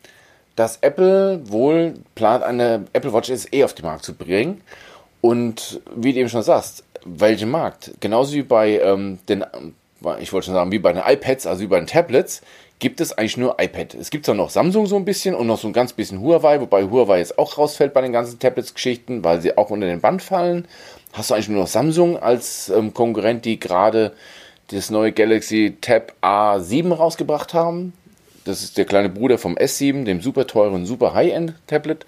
[0.57, 4.61] dass Apple wohl plant, eine Apple Watch SE auf den Markt zu bringen.
[5.21, 7.91] Und wie du eben schon sagst, welchen Markt?
[7.99, 9.45] Genauso wie bei ähm, den,
[10.19, 12.41] ich wollte schon sagen, wie bei den iPads, also wie bei den Tablets,
[12.79, 13.93] gibt es eigentlich nur iPad.
[13.95, 16.61] Es gibt zwar noch Samsung so ein bisschen und noch so ein ganz bisschen Huawei,
[16.61, 20.21] wobei Huawei jetzt auch rausfällt bei den ganzen Tablets-Geschichten, weil sie auch unter den Band
[20.21, 20.65] fallen.
[21.11, 24.13] Hast du eigentlich nur noch Samsung als ähm, Konkurrent, die gerade
[24.67, 27.93] das neue Galaxy Tab A7 rausgebracht haben.
[28.45, 32.05] Das ist der kleine Bruder vom S7, dem super teuren, super High-End-Tablet.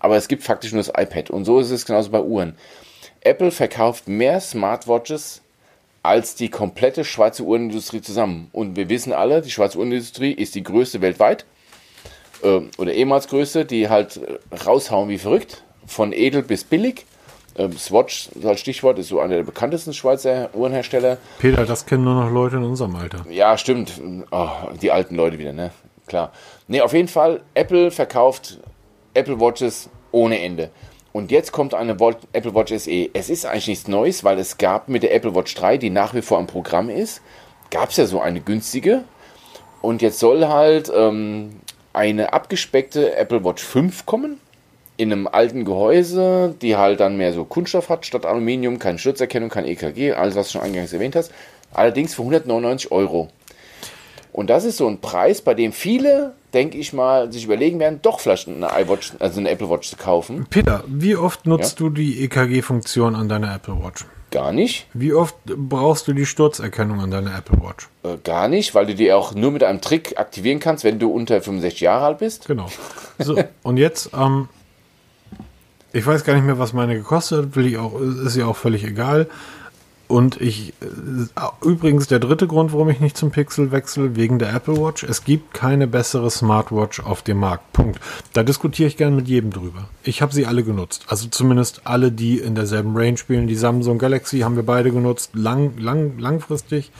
[0.00, 1.30] Aber es gibt faktisch nur das iPad.
[1.30, 2.56] Und so ist es genauso bei Uhren.
[3.20, 5.42] Apple verkauft mehr Smartwatches
[6.02, 8.48] als die komplette Schweizer Uhrenindustrie zusammen.
[8.52, 11.44] Und wir wissen alle, die Schweizer Uhrenindustrie ist die größte weltweit.
[12.42, 14.20] Äh, oder ehemals größte, die halt
[14.66, 15.62] raushauen wie verrückt.
[15.86, 17.04] Von edel bis billig.
[17.56, 21.18] Ähm, Swatch als Stichwort ist so einer der bekanntesten Schweizer Uhrenhersteller.
[21.38, 23.26] Peter, das kennen nur noch Leute in unserem Alter.
[23.28, 24.00] Ja, stimmt.
[24.30, 24.48] Oh,
[24.80, 25.70] die alten Leute wieder, ne?
[26.06, 26.32] Klar.
[26.68, 28.58] Ne, auf jeden Fall, Apple verkauft
[29.14, 30.70] Apple Watches ohne Ende.
[31.12, 33.10] Und jetzt kommt eine Apple Watch SE.
[33.12, 36.14] Es ist eigentlich nichts Neues, weil es gab mit der Apple Watch 3, die nach
[36.14, 37.20] wie vor im Programm ist,
[37.70, 39.04] gab es ja so eine günstige.
[39.82, 41.50] Und jetzt soll halt ähm,
[41.92, 44.40] eine abgespeckte Apple Watch 5 kommen
[45.00, 49.48] in einem alten Gehäuse, die halt dann mehr so Kunststoff hat statt Aluminium, keine Sturzerkennung,
[49.48, 51.32] kein EKG, alles was du schon eingangs erwähnt hast.
[51.72, 53.30] Allerdings für 199 Euro.
[54.32, 58.00] Und das ist so ein Preis, bei dem viele, denke ich mal, sich überlegen werden,
[58.02, 60.46] doch vielleicht eine iWatch, also eine Apple Watch zu kaufen.
[60.50, 61.86] Peter, wie oft nutzt ja?
[61.86, 64.04] du die EKG-Funktion an deiner Apple Watch?
[64.30, 64.86] Gar nicht.
[64.94, 67.88] Wie oft brauchst du die Sturzerkennung an deiner Apple Watch?
[68.04, 71.10] Äh, gar nicht, weil du die auch nur mit einem Trick aktivieren kannst, wenn du
[71.10, 72.46] unter 65 Jahre alt bist.
[72.46, 72.66] Genau.
[73.22, 74.48] So, und jetzt ähm,
[75.92, 78.56] ich weiß gar nicht mehr, was meine gekostet hat, will ich auch, ist ja auch
[78.56, 79.28] völlig egal.
[80.10, 84.52] Und ich, äh, übrigens der dritte Grund, warum ich nicht zum Pixel wechsle, wegen der
[84.52, 85.04] Apple Watch.
[85.04, 87.72] Es gibt keine bessere Smartwatch auf dem Markt.
[87.72, 88.00] Punkt.
[88.32, 89.88] Da diskutiere ich gerne mit jedem drüber.
[90.02, 91.04] Ich habe sie alle genutzt.
[91.06, 93.46] Also zumindest alle, die in derselben Range spielen.
[93.46, 95.30] Die Samsung Galaxy haben wir beide genutzt.
[95.34, 96.90] Lang, lang, langfristig.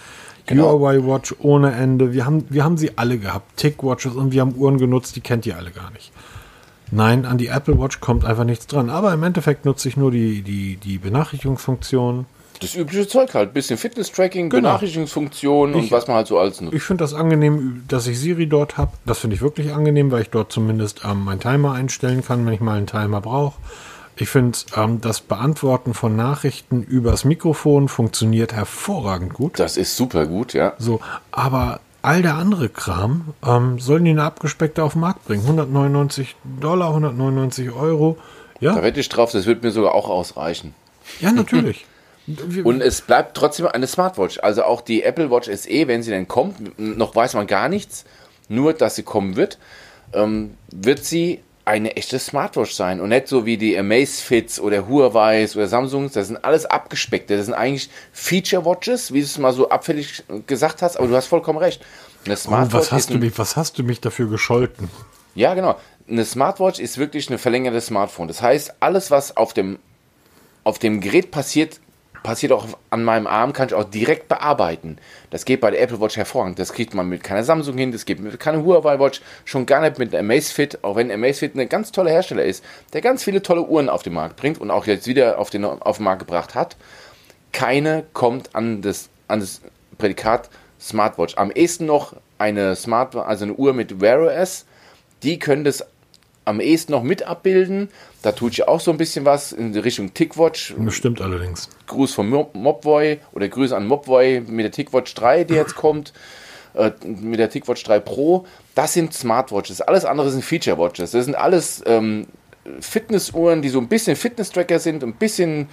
[0.47, 0.79] Genau.
[0.79, 2.13] Huawei Watch ohne Ende.
[2.13, 3.57] Wir haben, wir haben sie alle gehabt.
[3.57, 6.13] Tick Watches und wir haben Uhren genutzt, die kennt ihr alle gar nicht.
[6.93, 8.89] Nein, an die Apple Watch kommt einfach nichts dran.
[8.89, 12.27] Aber im Endeffekt nutze ich nur die, die, die Benachrichtigungsfunktion.
[12.61, 13.55] Das übliche Zeug halt.
[13.55, 14.69] Bisschen Fitness-Tracking, genau.
[14.69, 16.75] Benachrichtigungsfunktionen und was man halt so alles nutzt.
[16.75, 18.93] Ich finde das angenehm, dass ich Siri dort habe.
[19.07, 22.53] Das finde ich wirklich angenehm, weil ich dort zumindest ähm, meinen Timer einstellen kann, wenn
[22.53, 23.55] ich mal einen Timer brauche.
[24.17, 29.59] Ich finde, ähm, das Beantworten von Nachrichten übers Mikrofon funktioniert hervorragend gut.
[29.59, 30.75] Das ist super gut, ja.
[30.79, 35.43] So, aber all der andere Kram ähm, sollen die eine abgespeckte auf den Markt bringen.
[35.43, 38.19] 199 Dollar, 199 Euro.
[38.61, 38.75] Ja.
[38.75, 40.75] Da wette ich drauf, das wird mir sogar auch ausreichen.
[41.21, 41.87] Ja, natürlich.
[42.65, 44.39] Und es bleibt trotzdem eine Smartwatch.
[44.43, 48.05] Also auch die Apple Watch SE, wenn sie denn kommt, noch weiß man gar nichts,
[48.49, 49.59] nur dass sie kommen wird,
[50.13, 55.47] ähm, wird sie eine echte Smartwatch sein und nicht so wie die Amazfits oder Huawei
[55.55, 56.13] oder Samsungs.
[56.13, 57.37] Das sind alles abgespeckte.
[57.37, 60.97] Das sind eigentlich Feature Watches, wie du es mal so abfällig gesagt hast.
[60.97, 61.81] Aber du hast vollkommen recht.
[62.25, 64.91] Eine Smartwatch oh, was, hast du mich, was hast du mich dafür gescholten?
[65.35, 65.79] Ja, genau.
[66.09, 68.27] Eine Smartwatch ist wirklich eine verlängerte Smartphone.
[68.27, 69.79] Das heißt, alles, was auf dem,
[70.65, 71.79] auf dem Gerät passiert,
[72.23, 74.99] passiert auch an meinem Arm, kann ich auch direkt bearbeiten.
[75.31, 76.59] Das geht bei der Apple Watch hervorragend.
[76.59, 79.81] Das kriegt man mit keiner Samsung hin, das geht mit keiner Huawei Watch, schon gar
[79.81, 83.63] nicht mit Amazfit, auch wenn Amazfit ein ganz toller Hersteller ist, der ganz viele tolle
[83.63, 86.55] Uhren auf den Markt bringt und auch jetzt wieder auf den, auf den Markt gebracht
[86.55, 86.77] hat.
[87.53, 89.61] Keine kommt an das, an das
[89.99, 91.37] Prädikat Smartwatch.
[91.37, 94.65] Am ehesten noch eine Smart, also eine Uhr mit Wear OS.
[95.23, 95.85] Die können das
[96.45, 97.91] am ehesten noch mit abbilden.
[98.23, 100.75] Da tut ich auch so ein bisschen was in Richtung Tickwatch.
[100.77, 101.71] Bestimmt allerdings.
[101.87, 106.13] Gruß von Mobboy oder Grüße an Mobboy mit der Tickwatch 3, die jetzt kommt.
[106.75, 108.47] Äh, mit der Tickwatch 3 Pro.
[108.75, 109.81] Das sind Smartwatches.
[109.81, 111.13] Alles andere sind Feature-Watches.
[111.13, 112.27] Das sind alles ähm,
[112.81, 115.69] Fitnessuhren, die so ein bisschen Fitness-Tracker sind, ein bisschen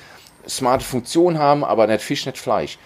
[0.47, 2.77] smarte Funktion haben, aber nicht Fisch, nicht Fleisch.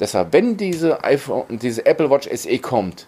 [0.00, 3.06] Deshalb, wenn diese, iPhone, diese Apple Watch SE kommt,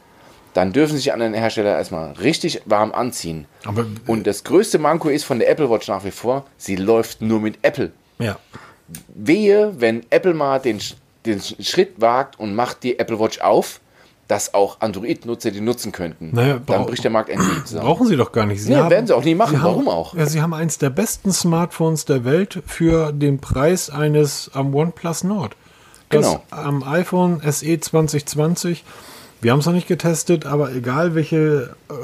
[0.56, 3.44] dann dürfen sich an den Hersteller erstmal richtig warm anziehen.
[3.66, 7.20] Aber, und das größte Manko ist von der Apple Watch nach wie vor, sie läuft
[7.20, 7.92] nur mit Apple.
[8.18, 8.38] Ja.
[9.08, 10.80] Wehe, wenn Apple mal den,
[11.26, 13.80] den Schritt wagt und macht die Apple Watch auf,
[14.28, 16.30] dass auch Android-Nutzer die nutzen könnten.
[16.32, 17.84] Naja, dann bricht der Markt endlich zusammen.
[17.84, 18.62] Brauchen sie doch gar nicht.
[18.62, 19.58] Sie nee, haben, werden sie auch nie machen.
[19.62, 20.14] Warum auch?
[20.14, 25.22] Ja, sie haben eins der besten Smartphones der Welt für den Preis eines am OnePlus
[25.22, 25.54] Nord.
[26.08, 26.42] Das genau.
[26.50, 28.84] am iPhone SE 2020
[29.40, 31.94] wir haben es noch nicht getestet, aber egal welche äh,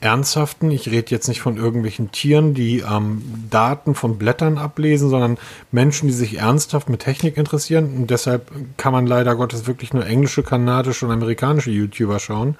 [0.00, 5.38] ernsthaften, ich rede jetzt nicht von irgendwelchen Tieren, die ähm, Daten von Blättern ablesen, sondern
[5.72, 7.96] Menschen, die sich ernsthaft mit Technik interessieren.
[7.96, 12.56] Und deshalb kann man leider Gottes wirklich nur englische, kanadische und amerikanische YouTuber schauen.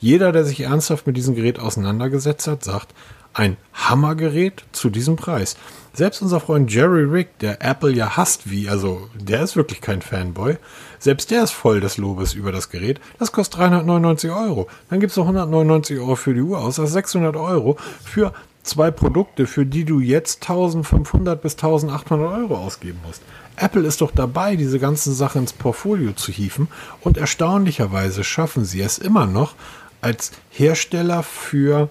[0.00, 2.94] Jeder, der sich ernsthaft mit diesem Gerät auseinandergesetzt hat, sagt,
[3.34, 5.56] ein Hammergerät zu diesem Preis.
[5.92, 10.02] Selbst unser Freund Jerry Rick, der Apple ja hasst wie, also der ist wirklich kein
[10.02, 10.56] Fanboy,
[10.98, 13.00] selbst der ist voll des Lobes über das Gerät.
[13.18, 14.68] Das kostet 399 Euro.
[14.88, 19.46] Dann gibst du 199 Euro für die Uhr aus, ist 600 Euro für zwei Produkte,
[19.46, 23.22] für die du jetzt 1500 bis 1800 Euro ausgeben musst.
[23.56, 26.68] Apple ist doch dabei, diese ganzen Sachen ins Portfolio zu hieven
[27.00, 29.54] und erstaunlicherweise schaffen sie es immer noch,
[30.00, 31.90] als Hersteller für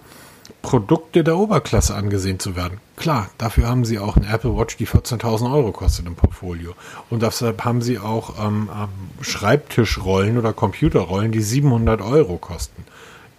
[0.62, 2.78] Produkte der Oberklasse angesehen zu werden.
[2.96, 6.74] Klar, dafür haben sie auch eine Apple Watch, die 14.000 Euro kostet im Portfolio.
[7.08, 8.68] Und deshalb haben sie auch ähm,
[9.20, 12.84] Schreibtischrollen oder Computerrollen, die 700 Euro kosten.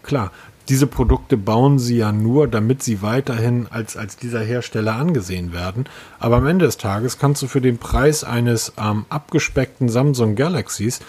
[0.03, 0.31] Klar,
[0.69, 5.85] diese Produkte bauen sie ja nur, damit sie weiterhin als, als dieser Hersteller angesehen werden.
[6.19, 11.01] Aber am Ende des Tages kannst du für den Preis eines ähm, abgespeckten Samsung Galaxies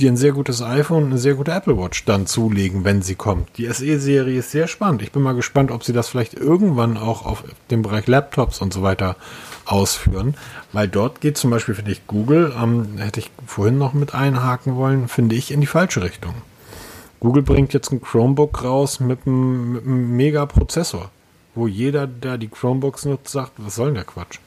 [0.00, 3.16] dir ein sehr gutes iPhone und eine sehr gute Apple Watch dann zulegen, wenn sie
[3.16, 3.56] kommt.
[3.58, 5.02] Die SE-Serie ist sehr spannend.
[5.02, 8.72] Ich bin mal gespannt, ob sie das vielleicht irgendwann auch auf dem Bereich Laptops und
[8.72, 9.16] so weiter
[9.66, 10.34] ausführen,
[10.72, 14.76] weil dort geht zum Beispiel, finde ich, Google, ähm, hätte ich vorhin noch mit einhaken
[14.76, 16.34] wollen, finde ich, in die falsche Richtung.
[17.20, 21.10] Google bringt jetzt ein Chromebook raus mit einem, mit einem Mega-Prozessor,
[21.54, 24.38] wo jeder, der die Chromebooks nutzt, sagt, was soll denn der Quatsch?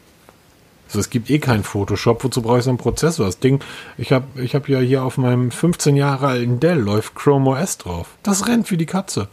[0.92, 3.26] Also es gibt eh keinen Photoshop, wozu brauche ich so einen Prozessor?
[3.26, 3.62] Das Ding,
[3.98, 7.78] ich habe ich hab ja hier auf meinem 15 Jahre alten Dell läuft Chrome OS
[7.78, 8.10] drauf.
[8.24, 9.30] Das rennt wie die Katze.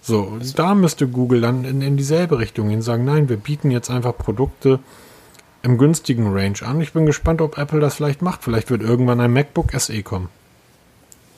[0.00, 3.90] So, da müsste Google dann in, in dieselbe Richtung gehen, sagen, nein, wir bieten jetzt
[3.90, 4.78] einfach Produkte
[5.64, 6.80] im günstigen Range an.
[6.80, 8.44] Ich bin gespannt, ob Apple das vielleicht macht.
[8.44, 10.28] Vielleicht wird irgendwann ein MacBook SE kommen.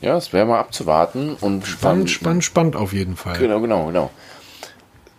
[0.03, 3.38] Ja, es wäre mal abzuwarten und spannend, spannend, spannend auf jeden Fall.
[3.38, 4.11] Genau, genau, genau.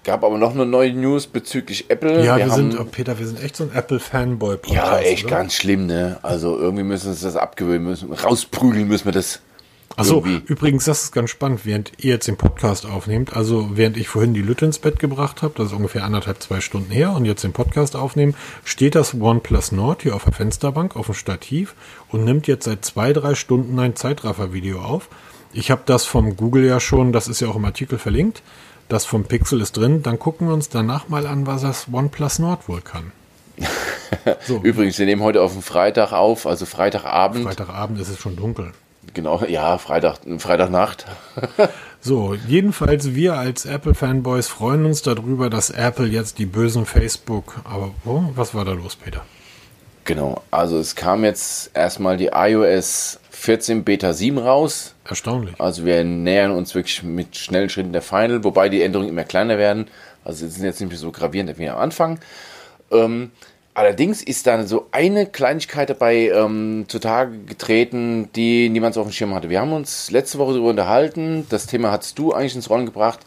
[0.03, 2.25] Gab aber noch eine neue News bezüglich Apple.
[2.25, 4.57] Ja, wir, wir sind, oh Peter, wir sind echt so ein Apple-Fanboy.
[4.67, 5.35] Ja, echt oder?
[5.37, 6.19] ganz schlimm, ne?
[6.21, 9.39] Also irgendwie müssen wir uns das abgewöhnen, müssen, rausprügeln müssen wir das.
[9.95, 14.07] Achso, übrigens, das ist ganz spannend, während ihr jetzt den Podcast aufnehmt, also während ich
[14.07, 17.25] vorhin die Lütte ins Bett gebracht habe, das ist ungefähr anderthalb, zwei Stunden her und
[17.25, 18.33] jetzt den Podcast aufnehmen,
[18.65, 21.75] steht das OnePlus Nord hier auf der Fensterbank auf dem Stativ
[22.09, 25.09] und nimmt jetzt seit zwei, drei Stunden ein Zeitraffer-Video auf.
[25.53, 28.41] Ich habe das vom Google ja schon, das ist ja auch im Artikel verlinkt,
[28.89, 30.03] das vom Pixel ist drin.
[30.03, 33.11] Dann gucken wir uns danach mal an, was das OnePlus Nord wohl kann.
[34.45, 34.59] So.
[34.61, 37.45] Übrigens, wir nehmen heute auf den Freitag auf, also Freitagabend.
[37.45, 38.71] Freitagabend ist es schon dunkel.
[39.13, 41.05] Genau, ja, Freitag, Freitagnacht.
[42.01, 47.61] so, jedenfalls wir als Apple-Fanboys freuen uns darüber, dass Apple jetzt die bösen Facebook.
[47.63, 49.25] Aber oh, was war da los, Peter?
[50.05, 54.95] Genau, also es kam jetzt erstmal die iOS 14 Beta 7 raus.
[55.03, 55.59] Erstaunlich.
[55.59, 59.57] Also wir nähern uns wirklich mit schnellen Schritten der Final, wobei die Änderungen immer kleiner
[59.57, 59.87] werden.
[60.23, 62.19] Also sie sind jetzt nicht mehr so gravierend wie am Anfang.
[62.89, 63.31] Ähm,
[63.73, 69.11] allerdings ist da so eine Kleinigkeit dabei ähm, zutage getreten, die niemand so auf dem
[69.11, 69.49] Schirm hatte.
[69.49, 71.45] Wir haben uns letzte Woche darüber unterhalten.
[71.49, 73.19] Das Thema hast du eigentlich ins Rollen gebracht.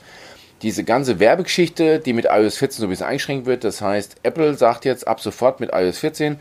[0.63, 3.65] Diese ganze Werbegeschichte, die mit iOS 14 so ein bisschen eingeschränkt wird.
[3.65, 6.39] Das heißt, Apple sagt jetzt ab sofort mit iOS 14,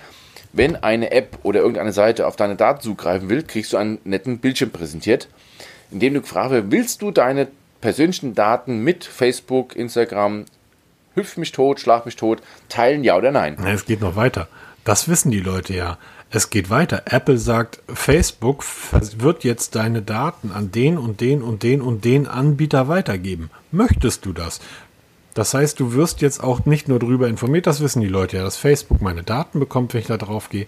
[0.56, 4.40] wenn eine App oder irgendeine Seite auf deine Daten zugreifen will, kriegst du einen netten
[4.40, 5.28] Bildschirm präsentiert,
[5.92, 7.48] in dem du gefragt wirst, willst du deine
[7.82, 10.46] persönlichen Daten mit Facebook, Instagram,
[11.14, 13.58] hüpf mich tot, schlag mich tot, teilen, ja oder nein?
[13.66, 14.48] Es geht noch weiter.
[14.86, 15.98] Das wissen die Leute ja.
[16.32, 17.04] Es geht weiter.
[17.06, 18.64] Apple sagt, Facebook
[19.18, 23.50] wird jetzt deine Daten an den und den und den und den Anbieter weitergeben.
[23.72, 24.60] Möchtest du das?
[25.36, 28.44] Das heißt, du wirst jetzt auch nicht nur darüber informiert, das wissen die Leute ja,
[28.44, 30.66] dass Facebook meine Daten bekommt, wenn ich da drauf gehe.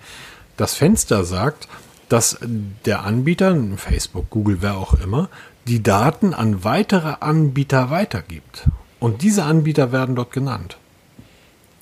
[0.58, 1.70] Das Fenster sagt,
[2.10, 2.38] dass
[2.86, 5.30] der Anbieter, Facebook, Google, wer auch immer,
[5.68, 8.66] die Daten an weitere Anbieter weitergibt.
[9.00, 10.78] Und diese Anbieter werden dort genannt.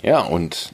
[0.04, 0.74] Ja, und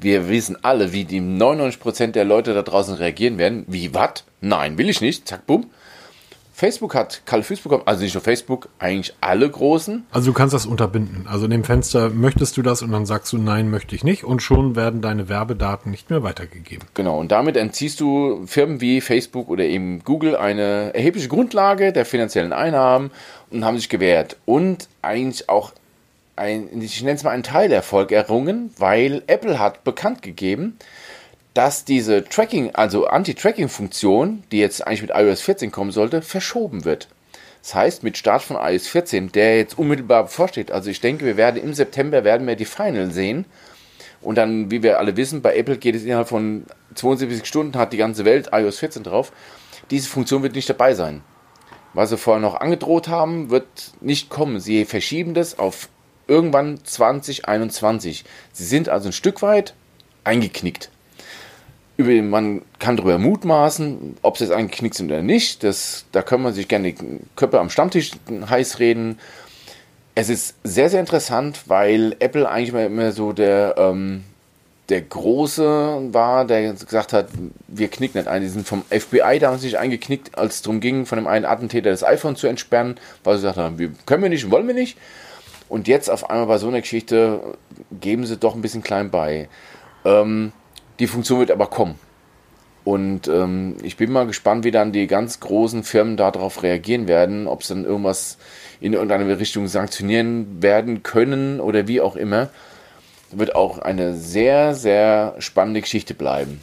[0.00, 3.64] wir wissen alle, wie die 99% der Leute da draußen reagieren werden.
[3.68, 4.24] Wie, was?
[4.40, 5.28] Nein, will ich nicht.
[5.28, 5.66] Zack, bumm.
[6.62, 10.06] Facebook hat Kalfüß bekommen, also nicht nur Facebook, eigentlich alle großen.
[10.12, 11.26] Also du kannst das unterbinden.
[11.28, 14.22] Also in dem Fenster möchtest du das und dann sagst du nein, möchte ich nicht
[14.22, 16.86] und schon werden deine Werbedaten nicht mehr weitergegeben.
[16.94, 22.04] Genau, und damit entziehst du Firmen wie Facebook oder eben Google eine erhebliche Grundlage der
[22.04, 23.10] finanziellen Einnahmen
[23.50, 24.36] und haben sich gewehrt.
[24.44, 25.72] Und eigentlich auch
[26.36, 30.78] ein, ich nenne es mal einen Teilerfolg errungen, weil Apple hat bekannt gegeben,
[31.54, 37.08] dass diese Tracking, also Anti-Tracking-Funktion, die jetzt eigentlich mit iOS 14 kommen sollte, verschoben wird.
[37.62, 41.36] Das heißt, mit Start von iOS 14, der jetzt unmittelbar bevorsteht, also ich denke, wir
[41.36, 43.44] werden im September werden wir die Final sehen.
[44.20, 47.92] Und dann, wie wir alle wissen, bei Apple geht es innerhalb von 72 Stunden, hat
[47.92, 49.32] die ganze Welt iOS 14 drauf.
[49.90, 51.22] Diese Funktion wird nicht dabei sein.
[51.94, 54.60] was sie vorher noch angedroht haben, wird nicht kommen.
[54.60, 55.88] Sie verschieben das auf
[56.26, 58.24] irgendwann 2021.
[58.52, 59.74] Sie sind also ein Stück weit
[60.24, 60.90] eingeknickt.
[61.96, 65.62] Über, man kann darüber mutmaßen, ob sie jetzt eingeknickt sind oder nicht.
[65.62, 68.12] Das, da kann man sich gerne die Köpfe am Stammtisch
[68.48, 69.18] heiß reden.
[70.14, 74.24] Es ist sehr, sehr interessant, weil Apple eigentlich immer so der, ähm,
[74.88, 77.28] der Große war, der gesagt hat,
[77.68, 78.42] wir knicken nicht ein.
[78.42, 81.90] Die sind vom FBI damals nicht eingeknickt, als es darum ging, von dem einen Attentäter
[81.90, 84.98] das iPhone zu entsperren, weil sie gesagt haben, wir können wir nicht, wollen wir nicht.
[85.68, 87.40] Und jetzt auf einmal bei so einer Geschichte
[88.00, 89.48] geben sie doch ein bisschen klein bei.
[90.04, 90.52] Ähm,
[91.02, 91.96] die Funktion wird aber kommen.
[92.84, 97.48] Und ähm, ich bin mal gespannt, wie dann die ganz großen Firmen darauf reagieren werden,
[97.48, 98.38] ob sie dann irgendwas
[98.80, 102.50] in irgendeine Richtung sanktionieren werden können oder wie auch immer.
[103.32, 106.60] Wird auch eine sehr, sehr spannende Geschichte bleiben.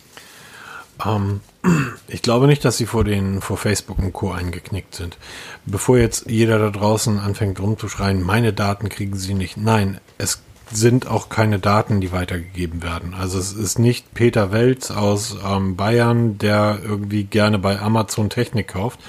[1.05, 1.41] Ähm,
[2.07, 4.31] ich glaube nicht, dass sie vor den vor Facebook und Co.
[4.31, 5.17] eingeknickt sind.
[5.65, 9.57] Bevor jetzt jeder da draußen anfängt rumzuschreien, meine Daten kriegen sie nicht.
[9.57, 13.13] Nein, es sind auch keine Daten, die weitergegeben werden.
[13.13, 18.69] Also es ist nicht Peter Welz aus ähm, Bayern, der irgendwie gerne bei Amazon Technik
[18.69, 18.99] kauft,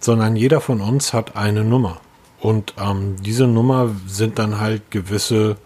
[0.00, 2.00] sondern jeder von uns hat eine Nummer.
[2.40, 5.56] Und ähm, diese Nummer sind dann halt gewisse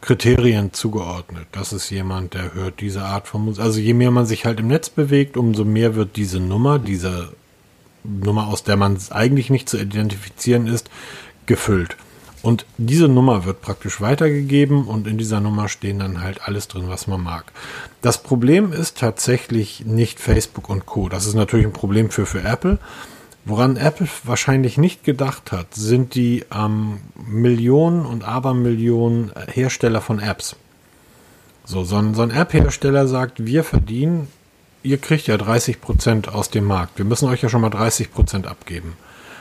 [0.00, 1.48] Kriterien zugeordnet.
[1.52, 3.62] Das ist jemand, der hört diese Art von Musik.
[3.62, 7.32] Also je mehr man sich halt im Netz bewegt, umso mehr wird diese Nummer, diese
[8.04, 10.88] Nummer, aus der man eigentlich nicht zu identifizieren ist,
[11.46, 11.96] gefüllt.
[12.42, 16.84] Und diese Nummer wird praktisch weitergegeben und in dieser Nummer stehen dann halt alles drin,
[16.86, 17.52] was man mag.
[18.00, 21.08] Das Problem ist tatsächlich nicht Facebook und Co.
[21.08, 22.78] Das ist natürlich ein Problem für, für Apple.
[23.44, 30.54] Woran Apple wahrscheinlich nicht gedacht hat, sind die ähm, Millionen und Abermillionen Hersteller von Apps.
[31.64, 34.28] So, so ein, so ein App-Hersteller sagt, wir verdienen,
[34.82, 36.98] ihr kriegt ja 30% aus dem Markt.
[36.98, 38.96] Wir müssen euch ja schon mal 30% abgeben.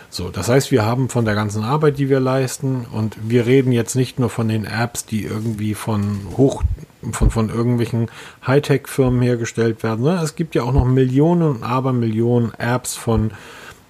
[0.10, 3.72] So, das heißt, wir haben von der ganzen Arbeit, die wir leisten, und wir reden
[3.72, 6.64] jetzt nicht nur von den Apps, die irgendwie von hoch,
[7.12, 8.10] von, von irgendwelchen
[8.46, 13.32] Hightech-Firmen hergestellt werden, sondern es gibt ja auch noch Millionen und Abermillionen Apps von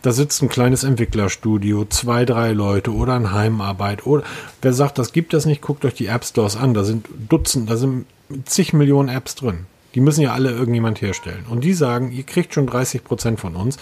[0.04, 4.06] da sitzt ein kleines Entwicklerstudio, zwei, drei Leute oder ein Heimarbeit.
[4.06, 4.24] Oder
[4.62, 6.74] wer sagt, das gibt es nicht, guckt euch die App Stores an.
[6.74, 8.06] Da sind Dutzend, da sind
[8.46, 9.66] zig Millionen Apps drin.
[9.96, 11.46] Die müssen ja alle irgendjemand herstellen.
[11.50, 13.78] Und die sagen, ihr kriegt schon 30 Prozent von uns.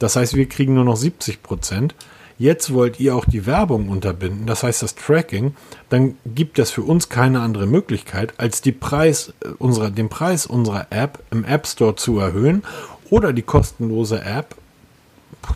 [0.00, 1.94] Das heißt, wir kriegen nur noch 70 Prozent.
[2.38, 5.54] Jetzt wollt ihr auch die Werbung unterbinden, das heißt das Tracking,
[5.90, 10.46] dann gibt es für uns keine andere Möglichkeit, als die Preis äh, unserer, den Preis
[10.46, 12.62] unserer App im App Store zu erhöhen
[13.10, 14.56] oder die kostenlose App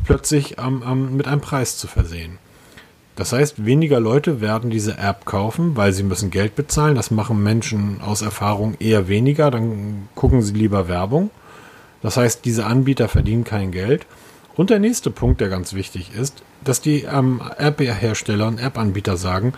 [0.05, 2.39] plötzlich ähm, ähm, mit einem Preis zu versehen.
[3.17, 6.97] Das heißt, weniger Leute werden diese App kaufen, weil sie müssen Geld bezahlen.
[6.97, 9.51] Das machen Menschen aus Erfahrung eher weniger.
[9.51, 11.31] Dann gucken sie lieber Werbung.
[12.03, 14.05] Das heißt, diese Anbieter verdienen kein Geld.
[14.57, 19.53] Und der nächste Punkt, der ganz wichtig ist, dass die ähm, App-Hersteller und App-Anbieter sagen,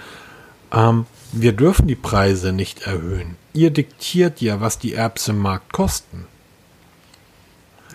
[0.73, 3.37] ähm, wir dürfen die Preise nicht erhöhen.
[3.53, 6.27] Ihr diktiert ja, was die Apps im Markt kosten.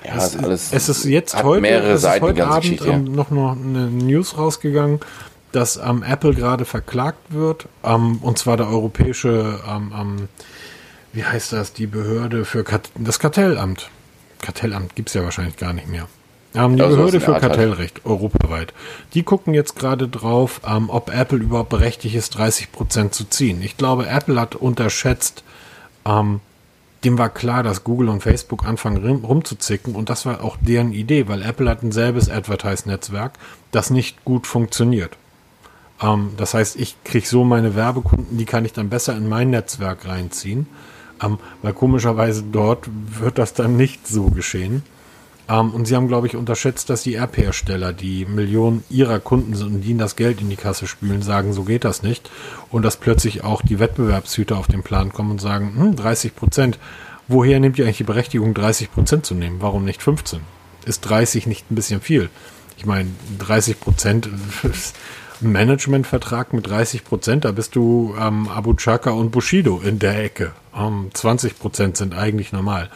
[0.03, 3.87] Ja, es, alles es ist jetzt heute, es ist heute Abend ähm, noch, noch eine
[3.87, 4.99] News rausgegangen,
[5.51, 10.29] dass ähm, Apple gerade verklagt wird, ähm, und zwar der europäische, ähm, ähm,
[11.13, 13.89] wie heißt das, die Behörde für Kat das Kartellamt.
[14.41, 16.07] Kartellamt gibt es ja wahrscheinlich gar nicht mehr.
[16.53, 18.05] Ähm, die also Behörde für Kartellrecht halt.
[18.05, 18.73] europaweit.
[19.13, 23.61] Die gucken jetzt gerade drauf, ähm, ob Apple überhaupt berechtigt ist, 30% zu ziehen.
[23.61, 25.43] Ich glaube, Apple hat unterschätzt,
[26.05, 26.41] ähm,
[27.03, 31.27] dem war klar, dass Google und Facebook anfangen rumzuzicken und das war auch deren Idee,
[31.27, 33.33] weil Apple hat ein selbes Advertise-Netzwerk,
[33.71, 35.17] das nicht gut funktioniert.
[36.01, 39.49] Ähm, das heißt, ich kriege so meine Werbekunden, die kann ich dann besser in mein
[39.49, 40.67] Netzwerk reinziehen,
[41.23, 44.83] ähm, weil komischerweise dort wird das dann nicht so geschehen.
[45.49, 49.75] Ähm, und sie haben, glaube ich, unterschätzt, dass die App-Hersteller, die Millionen ihrer Kunden sind
[49.75, 52.29] und ihnen das Geld in die Kasse spülen, sagen, so geht das nicht.
[52.69, 56.79] Und dass plötzlich auch die Wettbewerbshüter auf den Plan kommen und sagen, hm, 30 Prozent,
[57.27, 59.57] woher nehmt ihr eigentlich die Berechtigung, 30 Prozent zu nehmen?
[59.61, 60.41] Warum nicht 15?
[60.85, 62.29] Ist 30 nicht ein bisschen viel?
[62.77, 64.29] Ich meine, 30 Prozent
[65.41, 70.51] Managementvertrag mit 30 Prozent, da bist du ähm, Abu Chaka und Bushido in der Ecke.
[70.75, 72.89] Ähm, 20 Prozent sind eigentlich normal.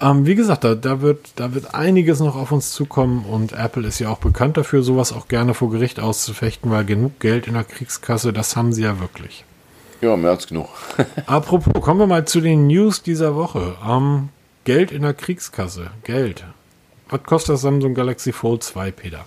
[0.00, 3.86] Ähm, wie gesagt, da, da, wird, da wird einiges noch auf uns zukommen und Apple
[3.86, 7.54] ist ja auch bekannt dafür, sowas auch gerne vor Gericht auszufechten, weil genug Geld in
[7.54, 9.44] der Kriegskasse, das haben sie ja wirklich.
[10.02, 10.68] Ja, mehr als genug.
[11.26, 13.76] Apropos, kommen wir mal zu den News dieser Woche.
[13.88, 14.28] Ähm,
[14.64, 15.90] Geld in der Kriegskasse.
[16.04, 16.44] Geld.
[17.08, 19.24] Was kostet das Samsung Galaxy Fold 2, Peter?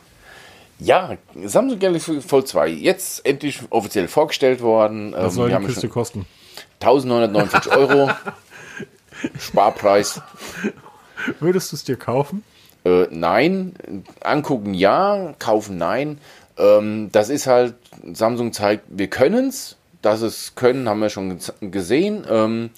[0.80, 5.13] Ja, Samsung Galaxy Fold 2, jetzt endlich offiziell vorgestellt worden.
[5.13, 6.26] Was ähm, soll die Kiste kosten?
[6.82, 8.11] 1949 Euro.
[9.39, 10.22] Sparpreis.
[11.39, 12.43] Würdest du es dir kaufen?
[12.86, 13.74] Äh, nein,
[14.22, 16.20] angucken ja, kaufen nein.
[16.57, 17.76] Ähm, das ist halt,
[18.13, 19.76] Samsung zeigt, wir können es.
[20.01, 22.26] Dass es können, haben wir schon gesehen.
[22.30, 22.70] Ähm,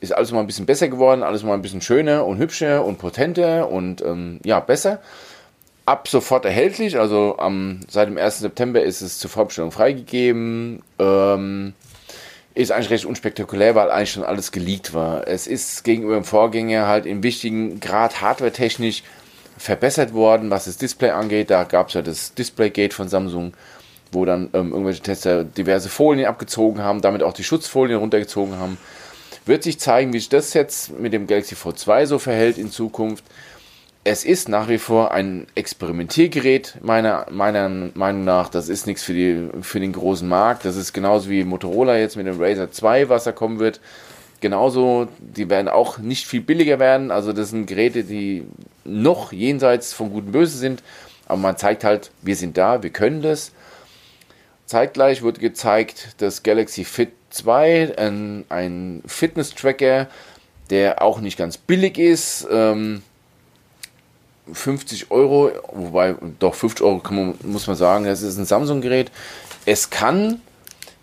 [0.00, 2.98] ist alles mal ein bisschen besser geworden, alles mal ein bisschen schöner und hübscher und
[2.98, 5.00] potenter und ähm, ja, besser.
[5.86, 8.40] Ab sofort erhältlich, also am, seit dem 1.
[8.40, 10.82] September ist es zur Vorbestellung freigegeben.
[10.98, 11.72] Ähm,
[12.56, 15.28] ist eigentlich recht unspektakulär, weil eigentlich schon alles geleakt war.
[15.28, 19.02] Es ist gegenüber dem Vorgänger halt in wichtigen Grad hardware-technisch
[19.58, 21.50] verbessert worden, was das Display angeht.
[21.50, 23.52] Da gab es ja das Displaygate von Samsung,
[24.10, 28.78] wo dann ähm, irgendwelche Tester diverse Folien abgezogen haben, damit auch die Schutzfolien runtergezogen haben.
[29.44, 33.24] Wird sich zeigen, wie sich das jetzt mit dem Galaxy V2 so verhält in Zukunft.
[34.08, 38.48] Es ist nach wie vor ein Experimentiergerät, meiner, meiner Meinung nach.
[38.48, 40.64] Das ist nichts für, die, für den großen Markt.
[40.64, 43.80] Das ist genauso wie Motorola jetzt mit dem Razer 2, was da kommen wird.
[44.40, 47.10] Genauso, die werden auch nicht viel billiger werden.
[47.10, 48.46] Also das sind Geräte, die
[48.84, 50.84] noch jenseits von Gut und Böse sind.
[51.26, 53.50] Aber man zeigt halt, wir sind da, wir können das.
[54.66, 60.06] Zeitgleich wurde gezeigt, das Galaxy Fit 2, ein, ein Fitness-Tracker,
[60.70, 62.46] der auch nicht ganz billig ist.
[62.48, 63.02] Ähm,
[64.52, 69.10] 50 Euro, wobei doch 50 Euro man, muss man sagen, das ist ein Samsung-Gerät.
[69.64, 70.40] Es kann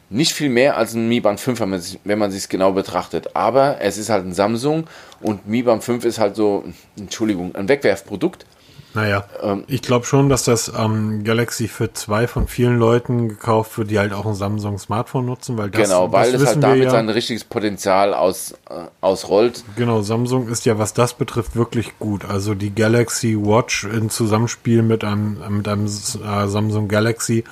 [0.09, 2.71] nicht viel mehr als ein Mi Band 5, wenn man, sich, wenn man sich genau
[2.71, 3.35] betrachtet.
[3.35, 4.85] Aber es ist halt ein Samsung
[5.21, 6.63] und Mi Band 5 ist halt so,
[6.97, 8.45] Entschuldigung, ein Wegwerfprodukt.
[8.93, 13.77] Naja, ähm, ich glaube schon, dass das ähm, Galaxy Fit 2 von vielen Leuten gekauft
[13.77, 16.63] wird, die halt auch ein Samsung Smartphone nutzen, weil das Genau, weil das es halt
[16.63, 19.63] damit ja, sein richtiges Potenzial aus, äh, ausrollt.
[19.75, 22.25] Genau, Samsung ist ja, was das betrifft, wirklich gut.
[22.25, 27.43] Also die Galaxy Watch in Zusammenspiel mit einem, mit einem äh, Samsung Galaxy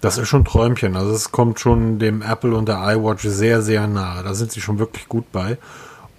[0.00, 0.96] das ist schon Träumchen.
[0.96, 4.22] Also es kommt schon dem Apple und der iWatch sehr, sehr nahe.
[4.22, 5.58] Da sind sie schon wirklich gut bei.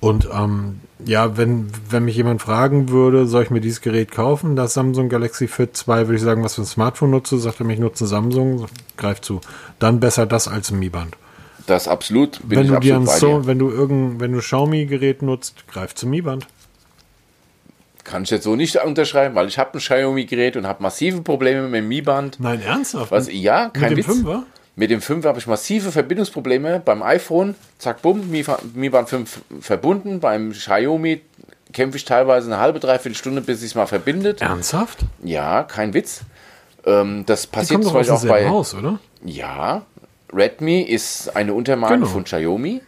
[0.01, 4.55] Und ähm, ja, wenn, wenn mich jemand fragen würde, soll ich mir dieses Gerät kaufen,
[4.55, 7.65] das Samsung Galaxy Fit 2, würde ich sagen, was für ein Smartphone nutze, sagt er
[7.65, 9.39] mich, nutze Samsung, greift zu.
[9.79, 11.15] Dann besser das als ein Mi Band.
[11.67, 12.39] Das absolut.
[12.43, 16.21] wenn du dir ein so, wenn du irgendein, wenn du Xiaomi-Gerät nutzt, greif zum Mi
[16.21, 16.47] Band.
[18.03, 21.63] Kann ich jetzt so nicht unterschreiben, weil ich habe ein Xiaomi-Gerät und habe massive Probleme
[21.67, 22.39] mit dem Mi-Band.
[22.39, 23.11] Nein, ernsthaft?
[23.11, 24.25] Was, ja, kein mit dem Witz.
[24.25, 24.43] 5er?
[24.79, 26.79] Mit dem 5 habe ich massive Verbindungsprobleme.
[26.79, 30.21] Beim iPhone, zack, bumm, Mi Band 5 verbunden.
[30.21, 31.19] Beim Xiaomi
[31.73, 34.41] kämpfe ich teilweise eine halbe, dreiviertel Stunde, bis es mal verbindet.
[34.41, 34.99] Ernsthaft?
[35.21, 36.21] Ja, kein Witz.
[36.85, 38.47] Ähm, das passiert zum Beispiel auch bei.
[38.47, 38.99] Haus, oder?
[39.21, 39.81] Ja,
[40.31, 42.07] Redmi ist eine Untermarke genau.
[42.07, 42.81] von Xiaomi.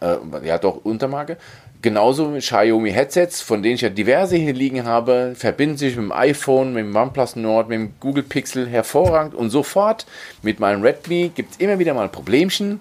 [0.00, 1.36] Äh, ja, doch, Untermarke.
[1.80, 6.12] Genauso Xiaomi Headsets, von denen ich ja diverse hier liegen habe, verbinden sich mit dem
[6.12, 10.04] iPhone, mit dem OnePlus Nord, mit dem Google Pixel hervorragend und sofort
[10.42, 12.80] mit meinem Redmi gibt es immer wieder mal Problemchen.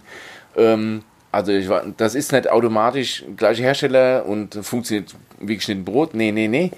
[0.55, 6.15] Ähm, also ich, das ist nicht automatisch gleiche Hersteller und funktioniert wie geschnitten Brot.
[6.15, 6.71] Nee, nee, nee.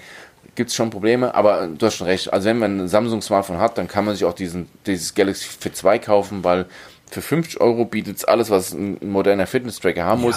[0.56, 2.30] Gibt es schon Probleme, aber du hast schon recht.
[2.30, 5.48] Also wenn man ein Samsung Smartphone hat, dann kann man sich auch diesen, dieses Galaxy
[5.48, 6.66] Fit 2 kaufen, weil
[7.10, 10.28] für 50 Euro bietet es alles, was ein moderner Fitness-Tracker haben ja.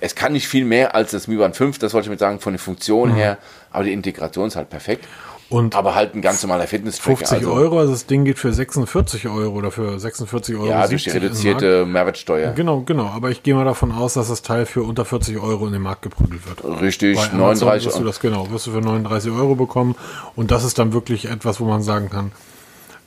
[0.00, 2.40] Es kann nicht viel mehr als das Mi Band 5, das wollte ich mit sagen,
[2.40, 3.16] von der Funktion mhm.
[3.16, 3.38] her,
[3.70, 5.04] aber die Integration ist halt perfekt.
[5.50, 7.16] Und aber halt ein ganz normaler Fitness-Tracker.
[7.16, 10.68] 50 also, Euro, also das Ding geht für 46 Euro oder für 46 Euro.
[10.68, 12.52] Ja, durch die reduzierte Mehrwertsteuer.
[12.52, 13.06] Genau, genau.
[13.06, 15.80] Aber ich gehe mal davon aus, dass das Teil für unter 40 Euro in den
[15.80, 16.82] Markt geprügelt wird.
[16.82, 19.96] Richtig, Bei 39 wirst du das genau, wirst du für 39 Euro bekommen.
[20.36, 22.32] Und das ist dann wirklich etwas, wo man sagen kann,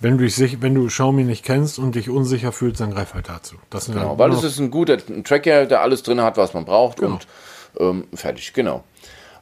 [0.02, 3.30] wenn du, dich, wenn du Xiaomi nicht kennst und dich unsicher fühlst, dann greif halt
[3.30, 3.56] dazu.
[3.70, 6.98] Das genau, weil es ist ein guter Tracker, der alles drin hat, was man braucht
[6.98, 7.14] genau.
[7.14, 7.28] und
[7.80, 8.84] ähm, fertig, genau.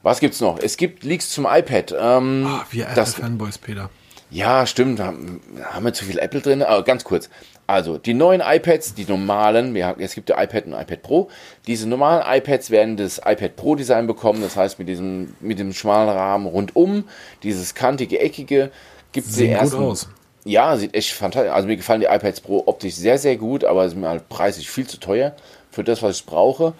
[0.02, 0.58] Was gibt's noch?
[0.58, 1.94] Es gibt Leaks zum iPad.
[1.98, 3.90] Ähm, oh, wir Apple-Fanboys, Peter.
[4.30, 5.00] Ja, stimmt.
[5.00, 6.62] Haben, haben wir zu viel Apple drin?
[6.62, 7.28] Aber ganz kurz.
[7.66, 11.28] Also, die neuen iPads, die normalen, wir haben, es gibt ja iPad und iPad Pro.
[11.66, 14.40] Diese normalen iPads werden das iPad Pro Design bekommen.
[14.40, 17.04] Das heißt, mit diesem, mit dem schmalen Rahmen rundum,
[17.42, 18.70] dieses kantige, eckige,
[19.12, 19.76] gibt es die ersten.
[19.76, 20.08] Gut aus.
[20.44, 21.52] Ja, sieht echt fantastisch.
[21.52, 24.86] Also mir gefallen die iPads Pro optisch sehr, sehr gut, aber mir halt preislich viel
[24.86, 25.34] zu teuer
[25.70, 26.74] für das, was ich brauche.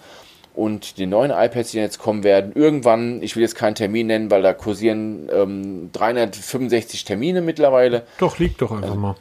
[0.53, 4.31] Und die neuen iPads, die jetzt kommen werden, irgendwann, ich will jetzt keinen Termin nennen,
[4.31, 8.03] weil da kursieren ähm, 365 Termine mittlerweile.
[8.17, 9.15] Doch, liegt doch einfach also, mal.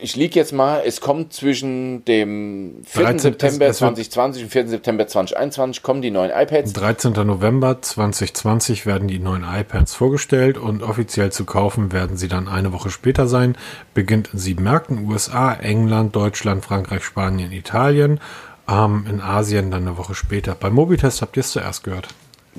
[0.00, 3.02] Ich liege jetzt mal, es kommt zwischen dem 4.
[3.02, 4.68] 13, September es, es 2020 und 4.
[4.68, 6.72] September 2021 kommen die neuen iPads.
[6.72, 7.12] 13.
[7.12, 12.72] November 2020 werden die neuen iPads vorgestellt und offiziell zu kaufen werden sie dann eine
[12.72, 13.56] Woche später sein.
[13.92, 18.20] Beginnt in sieben Märkten, USA, England, Deutschland, Frankreich, Spanien, Italien.
[18.68, 20.54] Ähm, in Asien dann eine Woche später.
[20.54, 22.08] Beim Mobitest habt ihr es zuerst gehört.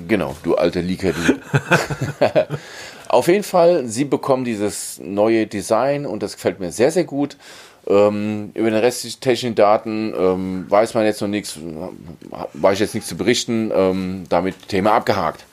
[0.08, 1.40] Genau, du alter Leaker, du.
[3.14, 7.36] Auf jeden Fall, sie bekommen dieses neue Design und das gefällt mir sehr, sehr gut.
[7.86, 11.56] Ähm, über den restlichen technischen Daten ähm, weiß man jetzt noch nichts,
[12.54, 13.70] weiß ich jetzt nichts zu berichten.
[13.72, 15.44] Ähm, damit Thema abgehakt.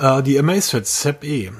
[0.00, 1.52] Äh, die Amazfit ZEP E.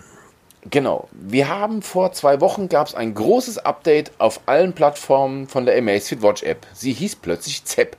[0.68, 1.08] Genau.
[1.12, 5.78] Wir haben vor zwei Wochen gab es ein großes Update auf allen Plattformen von der
[5.78, 6.66] Amazfit Watch App.
[6.72, 7.96] Sie hieß plötzlich ZEP.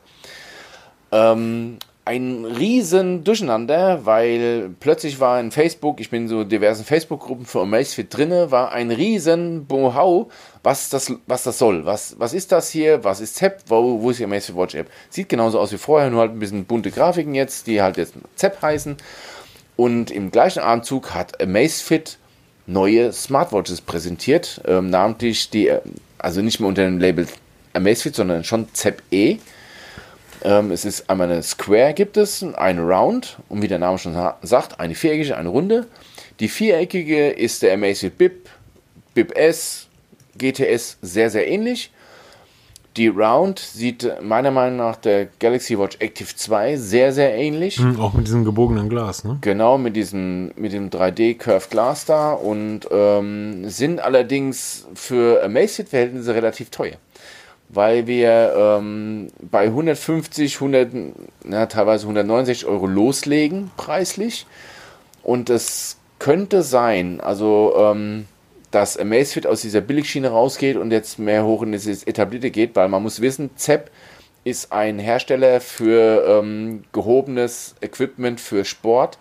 [1.14, 7.48] Ähm, ein riesen Durcheinander, weil plötzlich war in Facebook, ich bin in so diversen Facebook-Gruppen
[7.48, 10.30] für Amazfit drinne, war ein riesen Bohau,
[10.62, 11.86] was das, was das soll.
[11.86, 13.04] Was, was ist das hier?
[13.04, 13.64] Was ist ZEP?
[13.68, 14.88] Wo, wo ist die Amazfit Watch App?
[15.10, 18.14] Sieht genauso aus wie vorher, nur halt ein bisschen bunte Grafiken jetzt, die halt jetzt
[18.36, 18.98] ZEP heißen.
[19.76, 22.20] Und im gleichen Abendzug hat Amazfit
[22.68, 25.72] neue Smartwatches präsentiert, ähm, namentlich die,
[26.20, 27.28] also nicht mehr unter dem Label
[27.74, 29.38] Amazfit, sondern schon ZEP E
[30.44, 34.16] ähm, es ist einmal eine Square gibt es, eine Round und wie der Name schon
[34.42, 35.88] sagt, eine viereckige, eine runde.
[36.40, 38.50] Die viereckige ist der Amazfit Bip,
[39.14, 39.88] Bip S,
[40.38, 41.92] GTS sehr, sehr ähnlich.
[42.98, 47.78] Die Round sieht meiner Meinung nach der Galaxy Watch Active 2 sehr, sehr ähnlich.
[47.78, 49.38] Mhm, auch mit diesem gebogenen Glas, ne?
[49.42, 56.36] Genau, mit diesem mit dem 3D Curved Glass da und ähm, sind allerdings für Amazfit-Verhältnisse
[56.36, 56.96] relativ teuer
[57.70, 60.90] weil wir ähm, bei 150, 100,
[61.44, 64.46] na, teilweise 169 Euro loslegen, preislich.
[65.24, 68.26] Und es könnte sein, also ähm,
[68.72, 72.90] dass Amazfit aus dieser Billigschiene rausgeht und jetzt mehr hoch in das Etablierte geht, weil
[72.90, 73.90] man muss wissen, ZEP
[74.44, 79.18] ist ein Hersteller für ähm, gehobenes Equipment für Sport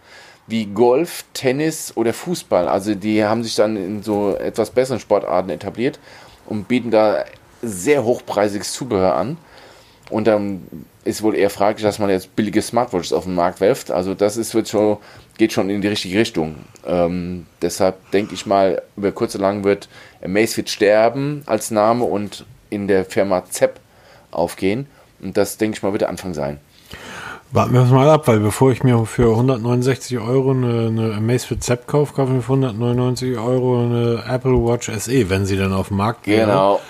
[0.47, 2.68] wie Golf, Tennis oder Fußball.
[2.68, 5.99] Also die haben sich dann in so etwas besseren Sportarten etabliert
[6.47, 7.24] und bieten da
[7.67, 9.37] sehr hochpreisiges Zubehör an.
[10.11, 10.62] Und dann
[11.05, 13.91] ist wohl eher fraglich, dass man jetzt billige Smartwatches auf den Markt werft.
[13.91, 14.99] Also das ist, wird schon,
[15.39, 16.57] geht schon in die richtige Richtung.
[16.87, 19.89] Ähm, deshalb denke ich mal, über kurz oder lang wird
[20.23, 23.81] Amazfit sterben als Name und in der Firma ZEP
[24.31, 24.87] aufgehen.
[25.23, 26.59] Und das, denke ich mal, wird der Anfang sein.
[27.53, 31.62] Warten wir es mal ab, weil bevor ich mir für 169 Euro eine, eine Amazfit
[31.62, 35.73] ZEP kaufe, kaufe ich mir für 199 Euro eine Apple Watch SE, wenn sie dann
[35.73, 36.41] auf dem Markt geht.
[36.41, 36.81] Genau.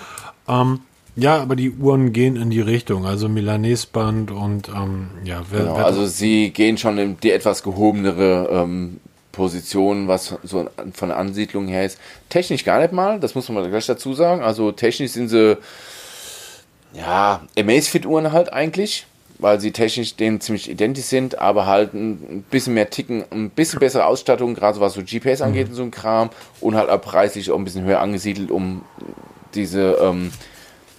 [0.47, 0.81] Ähm,
[1.15, 5.41] ja, aber die Uhren gehen in die Richtung, also Milanesband und ähm, ja.
[5.49, 8.99] Wer, genau, wer also sie gehen schon in die etwas gehobenere ähm,
[9.31, 11.99] Position, was so von der Ansiedlung her ist.
[12.29, 14.41] Technisch gar nicht mal, das muss man gleich dazu sagen.
[14.41, 15.57] Also technisch sind sie
[16.93, 19.05] ja Amazfit-Uhren halt eigentlich,
[19.39, 23.79] weil sie technisch denen ziemlich identisch sind, aber halt ein bisschen mehr Ticken, ein bisschen
[23.79, 25.71] bessere Ausstattung, gerade was so GPS angeht mhm.
[25.71, 26.29] und so ein Kram
[26.59, 28.81] und halt auch preislich auch ein bisschen höher angesiedelt, um
[29.55, 30.31] diese, ähm,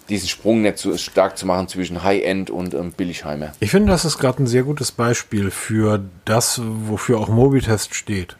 [0.09, 3.53] diesen Sprung nicht so stark zu machen zwischen High-End und ähm, Billigheimer.
[3.61, 8.37] Ich finde, das ist gerade ein sehr gutes Beispiel für das, wofür auch Mobitest steht.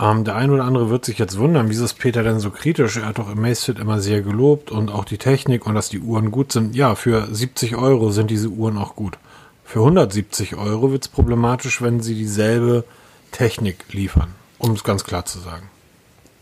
[0.00, 2.96] Ähm, der ein oder andere wird sich jetzt wundern, wieso ist Peter denn so kritisch?
[2.96, 6.30] Er hat doch Amazfit immer sehr gelobt und auch die Technik und dass die Uhren
[6.30, 6.74] gut sind.
[6.74, 9.18] Ja, für 70 Euro sind diese Uhren auch gut.
[9.64, 12.84] Für 170 Euro wird es problematisch, wenn sie dieselbe
[13.30, 15.69] Technik liefern, um es ganz klar zu sagen.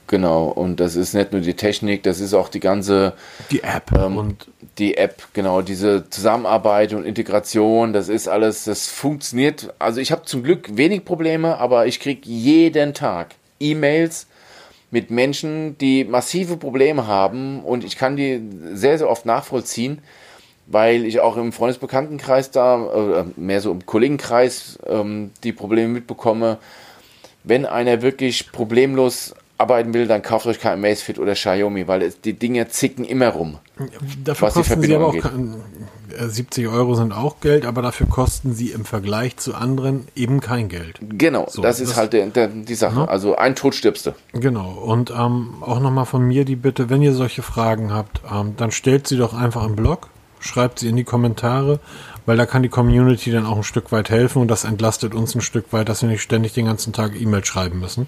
[0.09, 3.13] Genau, und das ist nicht nur die Technik, das ist auch die ganze
[3.51, 4.49] die App ähm, und
[4.79, 9.75] die App, genau, diese Zusammenarbeit und Integration, das ist alles, das funktioniert.
[9.79, 14.27] Also ich habe zum Glück wenig Probleme, aber ich kriege jeden Tag E-Mails
[14.91, 18.41] mit Menschen, die massive Probleme haben und ich kann die
[18.73, 19.99] sehr, sehr oft nachvollziehen,
[20.67, 26.57] weil ich auch im Freundesbekanntenkreis da, äh, mehr so im Kollegenkreis, ähm, die Probleme mitbekomme.
[27.45, 32.35] Wenn einer wirklich problemlos arbeiten will, dann kauft euch kein Amazfit oder Xiaomi, weil die
[32.35, 33.59] Dinge zicken immer rum.
[34.25, 35.57] Dafür kosten sie aber auch kein,
[36.17, 40.41] 70 äh, Euro sind auch Geld, aber dafür kosten sie im Vergleich zu anderen eben
[40.41, 40.99] kein Geld.
[41.01, 43.01] Genau, so, das ist das, halt der, der, die Sache.
[43.01, 43.09] Ne?
[43.09, 44.13] Also ein Tod stirbst du.
[44.33, 44.71] Genau.
[44.71, 48.71] Und ähm, auch nochmal von mir die Bitte, wenn ihr solche Fragen habt, ähm, dann
[48.71, 50.09] stellt sie doch einfach im Blog,
[50.41, 51.81] schreibt sie in die Kommentare,
[52.27, 55.35] weil da kann die Community dann auch ein Stück weit helfen und das entlastet uns
[55.35, 58.07] ein Stück weit, dass wir nicht ständig den ganzen Tag E-Mail schreiben müssen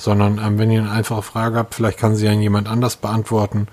[0.00, 3.68] sondern ähm, wenn ihr eine einfache Frage habt, vielleicht kann sie ja jemand anders beantworten.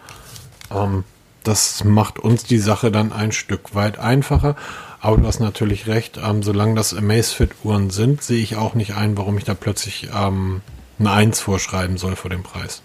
[0.72, 1.04] Ähm,
[1.44, 4.56] das macht uns die Sache dann ein Stück weit einfacher.
[5.00, 9.18] Aber du hast natürlich recht, ähm, solange das Amazfit-Uhren sind, sehe ich auch nicht ein,
[9.18, 10.62] warum ich da plötzlich ähm,
[11.00, 12.82] eine 1 vorschreiben soll vor dem Preis.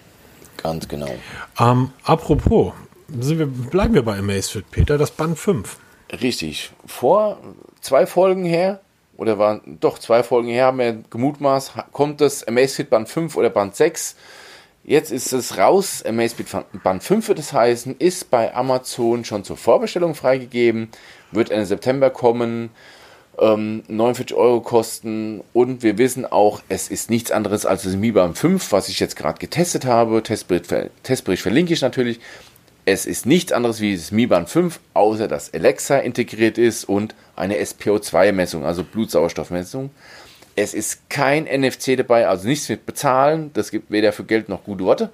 [0.58, 1.12] Ganz genau.
[1.58, 2.74] Ähm, apropos,
[3.08, 5.76] wir, bleiben wir bei Amazfit, Peter, das Band 5.
[6.20, 6.70] Richtig.
[6.86, 7.38] Vor
[7.80, 8.80] zwei Folgen her
[9.16, 13.50] oder waren doch zwei Folgen her, haben wir gemutmaßt, kommt das Amazfit Band 5 oder
[13.50, 14.16] Band 6.
[14.84, 16.02] Jetzt ist es raus.
[16.04, 16.48] Amazfit
[16.82, 20.88] Band 5 wird es heißen, ist bei Amazon schon zur Vorbestellung freigegeben,
[21.30, 22.70] wird Ende September kommen,
[23.38, 28.12] ähm, 49 Euro kosten und wir wissen auch, es ist nichts anderes als das Mi
[28.12, 30.22] Band 5, was ich jetzt gerade getestet habe.
[30.22, 32.20] Testbericht, Testbericht verlinke ich natürlich.
[32.84, 37.14] Es ist nichts anderes wie das Mi Band 5, außer dass Alexa integriert ist und
[37.36, 39.90] eine SPO2-Messung, also Blutsauerstoffmessung.
[40.56, 43.50] Es ist kein NFC dabei, also nichts mit bezahlen.
[43.54, 45.10] Das gibt weder für Geld noch gute Worte.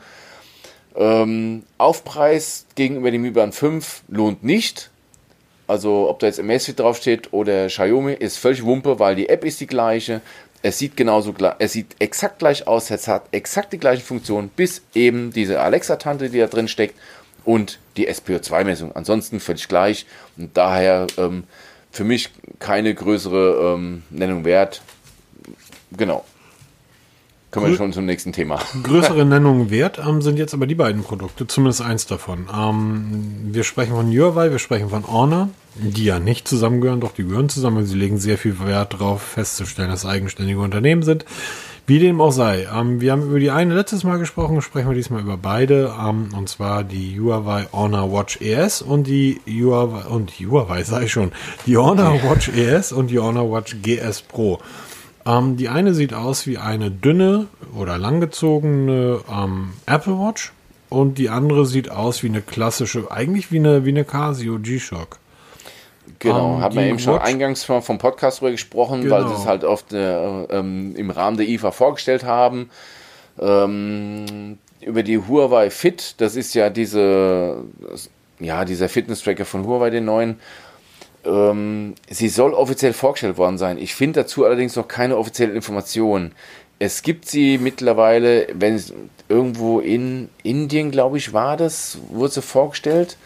[0.97, 4.91] Ähm, Aufpreis gegenüber dem Mi Band 5 lohnt nicht.
[5.67, 9.61] Also ob da jetzt Amazfit draufsteht oder Xiaomi, ist völlig Wumpe, weil die App ist
[9.61, 10.23] die gleiche.
[10.63, 14.83] Es sieht genauso es sieht exakt gleich aus, es hat exakt die gleichen Funktionen, bis
[14.95, 16.95] eben diese Alexa-Tante, die da drin steckt
[17.45, 18.93] und die SPO2-Messung.
[18.95, 21.45] Ansonsten völlig gleich und daher ähm,
[21.91, 24.83] für mich keine größere ähm, Nennung wert.
[25.97, 26.25] Genau.
[27.51, 28.61] Kommen wir schon zum nächsten Thema.
[28.83, 32.47] Größere Nennungen wert ähm, sind jetzt aber die beiden Produkte, zumindest eins davon.
[32.55, 37.25] Ähm, wir sprechen von Huawei, wir sprechen von Honor, die ja nicht zusammengehören, doch die
[37.25, 37.87] gehören zusammen.
[37.87, 41.25] Sie legen sehr viel Wert darauf, festzustellen, dass eigenständige Unternehmen sind.
[41.89, 42.69] Wie dem auch sei.
[42.71, 45.95] Ähm, wir haben über die eine letztes Mal gesprochen, sprechen wir diesmal über beide.
[45.99, 51.33] Ähm, und zwar die Huawei Honor Watch ES und die Huawei, und Huawei sei schon,
[51.65, 54.59] die Honor Watch ES und die Honor Watch GS Pro.
[55.25, 60.53] Ähm, die eine sieht aus wie eine dünne oder langgezogene ähm, Apple Watch
[60.91, 65.17] und die andere sieht aus wie eine klassische, eigentlich wie eine, wie eine Casio G-Shock.
[66.19, 69.17] Genau, um, haben wir eben schon eingangs vom, vom Podcast drüber gesprochen, genau.
[69.17, 72.71] weil sie es halt oft äh, ähm, im Rahmen der IFA vorgestellt haben.
[73.41, 77.65] Ähm, über die Huawei Fit, das ist ja diese,
[78.41, 80.39] ja, dieser Fitness-Tracker von Huawei, den neuen.
[81.25, 83.79] Ähm, sie soll offiziell vorgestellt worden sein.
[83.79, 86.33] Ich finde dazu allerdings noch keine offizielle Information.
[86.79, 88.95] Es gibt sie mittlerweile, wenn es
[89.29, 93.17] irgendwo in Indien, glaube ich, war das, wurde sie vorgestellt.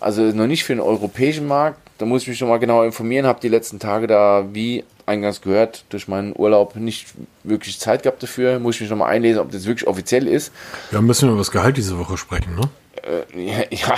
[0.00, 1.78] Also noch nicht für den europäischen Markt.
[1.98, 3.26] Da muss ich mich nochmal genau informieren.
[3.26, 7.08] Habe die letzten Tage da, wie eingangs gehört, durch meinen Urlaub nicht
[7.44, 8.58] wirklich Zeit gehabt dafür.
[8.58, 10.52] Muss ich mich nochmal einlesen, ob das wirklich offiziell ist.
[10.90, 12.68] Wir müssen über das Gehalt diese Woche sprechen, ne?
[13.02, 13.96] Äh, ja.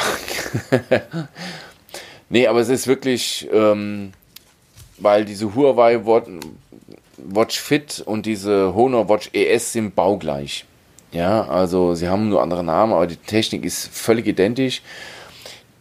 [0.90, 1.28] ja.
[2.28, 4.12] Nee, aber es ist wirklich, ähm,
[4.98, 6.00] weil diese Huawei
[7.16, 10.64] Watch Fit und diese Honor Watch ES sind baugleich.
[11.12, 14.82] Ja, also sie haben nur andere Namen, aber die Technik ist völlig identisch.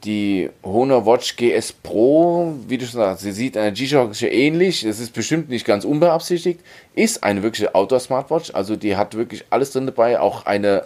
[0.03, 4.83] Die Honor Watch GS Pro, wie du schon sagst, sie sieht einer G-Shock ähnlich.
[4.83, 6.59] Es ist bestimmt nicht ganz unbeabsichtigt.
[6.93, 8.51] Ist eine wirkliche Outdoor-Smartwatch.
[8.53, 10.19] Also die hat wirklich alles drin dabei.
[10.19, 10.83] Auch eine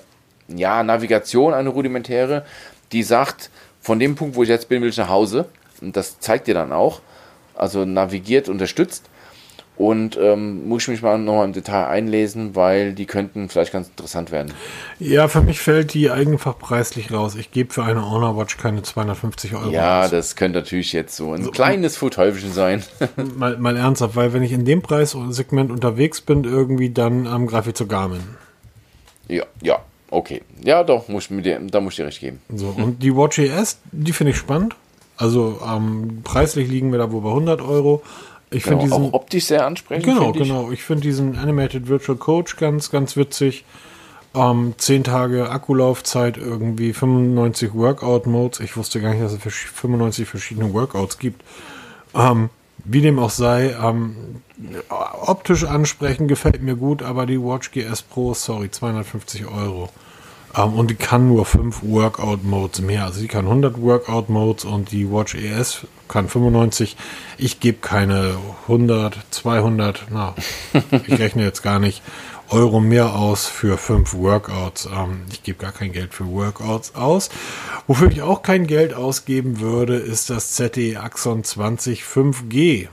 [0.48, 2.46] ja, Navigation, eine rudimentäre,
[2.92, 3.50] die sagt,
[3.82, 5.46] von dem Punkt, wo ich jetzt bin, will ich nach Hause.
[5.82, 7.02] Und das zeigt dir dann auch.
[7.56, 9.10] Also navigiert, unterstützt.
[9.78, 13.88] Und ähm, muss ich mich mal nochmal im Detail einlesen, weil die könnten vielleicht ganz
[13.90, 14.52] interessant werden.
[15.00, 17.36] Ja, für mich fällt die einfach preislich raus.
[17.36, 19.70] Ich gebe für eine Honor Watch keine 250 Euro.
[19.70, 20.10] Ja, aus.
[20.10, 22.84] das könnte natürlich jetzt so ein so, kleines Fuhrteufelchen sein.
[23.38, 27.70] mal, mal ernsthaft, weil wenn ich in dem Preissegment unterwegs bin, irgendwie dann ähm, greife
[27.70, 28.24] ich zu Garmin.
[29.28, 30.42] Ja, ja, okay.
[30.64, 32.42] Ja, doch, muss ich dir, da muss ich dir recht geben.
[32.52, 34.76] So, und die Watch ES, die finde ich spannend.
[35.18, 38.02] Also ähm, preislich liegen wir da wohl bei 100 Euro.
[38.50, 40.06] Ich genau, finde diesen auch optisch sehr ansprechend.
[40.06, 40.72] Genau, genau.
[40.72, 43.66] Ich finde diesen Animated Virtual Coach ganz, ganz witzig.
[44.34, 48.60] Ähm, 10 Tage Akkulaufzeit, irgendwie 95 Workout Modes.
[48.60, 51.44] Ich wusste gar nicht, dass es 95 verschiedene Workouts gibt.
[52.14, 52.50] Ähm,
[52.86, 54.42] wie dem auch sei, ähm,
[54.90, 59.90] optisch ansprechend gefällt mir gut, aber die Watch GS Pro, sorry, 250 Euro.
[60.56, 63.06] Um, und die kann nur 5 Workout-Modes mehr.
[63.06, 66.98] Also die kann 100 Workout-Modes und die Watch ES kann 95.
[67.38, 70.36] Ich gebe keine 100, 200, na,
[71.08, 72.02] ich rechne jetzt gar nicht,
[72.50, 74.86] Euro mehr aus für 5 Workouts.
[74.86, 77.30] Um, ich gebe gar kein Geld für Workouts aus.
[77.88, 82.88] Wofür ich auch kein Geld ausgeben würde, ist das ZTE Axon 20 5G.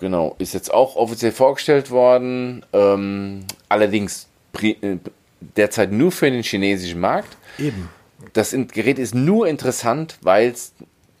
[0.00, 2.64] Genau, ist jetzt auch offiziell vorgestellt worden.
[2.72, 4.26] Ähm, allerdings
[4.60, 4.96] äh,
[5.40, 7.36] derzeit nur für den chinesischen Markt.
[7.58, 7.88] Eben.
[8.32, 10.72] Das Gerät ist nur interessant, weil es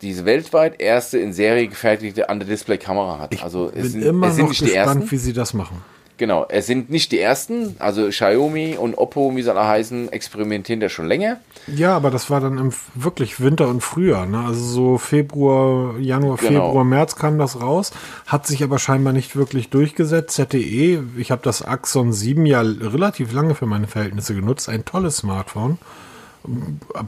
[0.02, 3.34] diese weltweit erste in Serie gefertigte Under-Display-Kamera hat.
[3.34, 5.10] Ich also es sind, immer es sind noch nicht gespannt, die ersten.
[5.10, 5.82] wie sie das machen.
[6.20, 10.78] Genau, es sind nicht die ersten, also Xiaomi und Oppo, wie sie alle heißen, experimentieren
[10.78, 11.40] da schon länger.
[11.66, 14.40] Ja, aber das war dann im wirklich Winter und Frühjahr, ne?
[14.40, 16.66] Also so Februar, Januar, genau.
[16.66, 17.92] Februar, März kam das raus,
[18.26, 20.34] hat sich aber scheinbar nicht wirklich durchgesetzt.
[20.34, 25.16] ZTE, ich habe das Axon 7 ja relativ lange für meine Verhältnisse genutzt, ein tolles
[25.16, 25.78] Smartphone.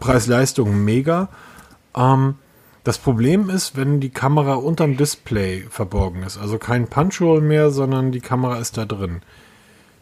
[0.01, 1.29] Preis-Leistung mega.
[1.95, 2.37] Ähm,
[2.85, 8.11] das Problem ist, wenn die Kamera unterm Display verborgen ist, also kein Punch-Hole mehr, sondern
[8.11, 9.23] die Kamera ist da drin.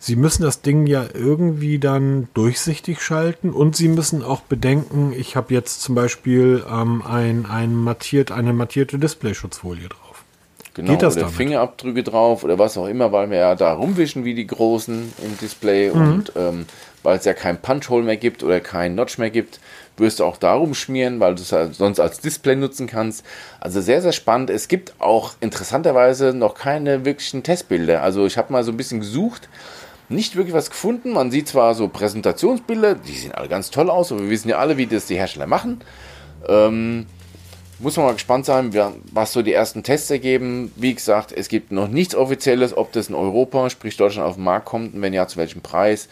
[0.02, 5.36] Sie müssen das Ding ja irgendwie dann durchsichtig schalten und Sie müssen auch bedenken, ich
[5.36, 10.24] habe jetzt zum Beispiel ähm, ein, ein mattiert, eine mattierte Displayschutzfolie drauf.
[10.72, 11.36] Genau, Geht das oder damit?
[11.36, 15.38] Fingerabdrücke drauf oder was auch immer, weil wir ja da rumwischen wie die Großen im
[15.38, 16.00] Display mhm.
[16.00, 16.64] und ähm,
[17.02, 19.60] weil es ja kein Punch-Hole mehr gibt oder kein Notch mehr gibt,
[20.00, 23.24] wirst du auch darum schmieren, weil du es sonst als Display nutzen kannst.
[23.60, 24.50] Also sehr, sehr spannend.
[24.50, 28.02] Es gibt auch interessanterweise noch keine wirklichen Testbilder.
[28.02, 29.48] Also ich habe mal so ein bisschen gesucht,
[30.08, 31.12] nicht wirklich was gefunden.
[31.12, 34.58] Man sieht zwar so Präsentationsbilder, die sehen alle ganz toll aus, aber wir wissen ja
[34.58, 35.80] alle, wie das die Hersteller machen.
[36.48, 37.06] Ähm,
[37.78, 38.74] muss man mal gespannt sein,
[39.12, 40.70] was so die ersten Tests ergeben.
[40.76, 44.44] Wie gesagt, es gibt noch nichts Offizielles, ob das in Europa, sprich Deutschland, auf den
[44.44, 46.08] Markt kommt und wenn ja, zu welchem Preis.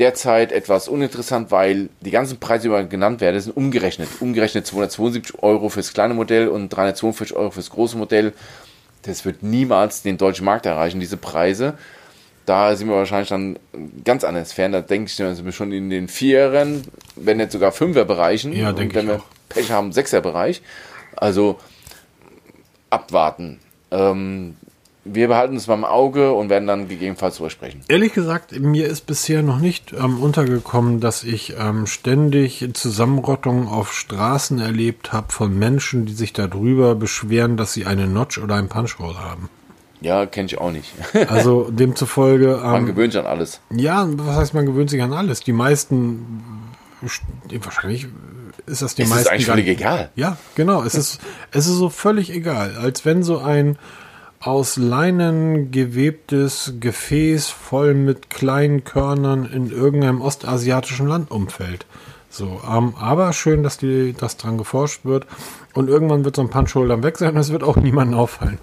[0.00, 4.08] Derzeit etwas uninteressant, weil die ganzen Preise, die genannt werden, sind umgerechnet.
[4.20, 8.32] Umgerechnet 272 Euro fürs kleine Modell und 342 Euro fürs große Modell.
[9.02, 11.74] Das wird niemals den deutschen Markt erreichen, diese Preise.
[12.46, 13.58] Da sind wir wahrscheinlich dann
[14.02, 14.72] ganz anders fern.
[14.72, 16.82] Da denke ich, sind wir schon in den Vierern,
[17.16, 18.54] wenn nicht sogar Fünfer Bereichen.
[18.54, 19.24] Ja, denke wenn ich wir auch.
[19.50, 20.62] Pech haben, Sechser Bereich.
[21.14, 21.58] Also
[22.88, 23.60] abwarten.
[23.90, 24.56] Ähm,
[25.04, 27.80] wir behalten es beim Auge und werden dann gegebenenfalls drüber sprechen.
[27.88, 33.92] Ehrlich gesagt, mir ist bisher noch nicht ähm, untergekommen, dass ich ähm, ständig Zusammenrottungen auf
[33.94, 38.68] Straßen erlebt habe von Menschen, die sich darüber beschweren, dass sie eine Notch oder ein
[38.68, 39.48] Punchhole haben.
[40.02, 40.92] Ja, kenne ich auch nicht.
[41.28, 42.58] Also demzufolge.
[42.62, 43.60] Man Ähm, gewöhnt sich an alles.
[43.70, 45.40] ja, was heißt, man gewöhnt sich an alles.
[45.40, 46.42] Die meisten,
[47.62, 48.06] wahrscheinlich
[48.66, 49.30] ist das die Es ist meisten.
[49.30, 50.10] eigentlich gar völlig egal.
[50.14, 50.82] Ja, genau.
[50.82, 51.20] Es ist,
[51.52, 52.76] es ist so völlig egal.
[52.80, 53.76] Als wenn so ein
[54.40, 61.84] aus Leinen gewebtes Gefäß voll mit kleinen Körnern in irgendeinem ostasiatischen Land umfällt.
[62.30, 65.26] So, ähm, aber schön, dass die, dass dran geforscht wird.
[65.74, 68.58] Und irgendwann wird so ein Punch-Hole dann weg sein und es wird auch niemandem auffallen.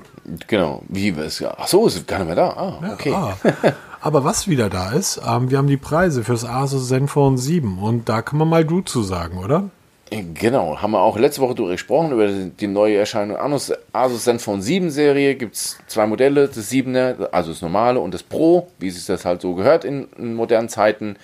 [0.48, 0.82] Genau.
[0.88, 2.50] Wie es Ach so, ist gar nicht mehr da.
[2.50, 3.14] Ah, okay.
[3.14, 3.38] Ah,
[4.02, 8.10] aber was wieder da ist, ähm, wir haben die Preise fürs Asus Zenfone 7 und
[8.10, 9.70] da kann man mal du zu sagen, oder?
[10.10, 14.62] Genau, haben wir auch letzte Woche darüber gesprochen, über die neue Erscheinung Asus, Asus Zenfone
[14.62, 15.36] 7 Serie.
[15.36, 19.26] Gibt es zwei Modelle, das 7er, also das normale und das Pro, wie sich das
[19.26, 21.18] halt so gehört in, in modernen Zeiten.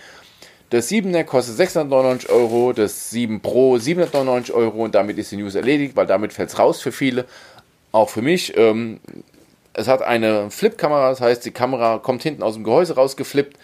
[0.70, 5.56] Das 7er kostet 699 Euro, das 7 Pro 799 Euro und damit ist die News
[5.56, 7.26] erledigt, weil damit fällt es raus für viele,
[7.94, 8.58] auch für mich.
[8.58, 9.00] Ähm,
[9.72, 13.58] es hat eine Flip-Kamera, das heißt, die Kamera kommt hinten aus dem Gehäuse rausgeflippt.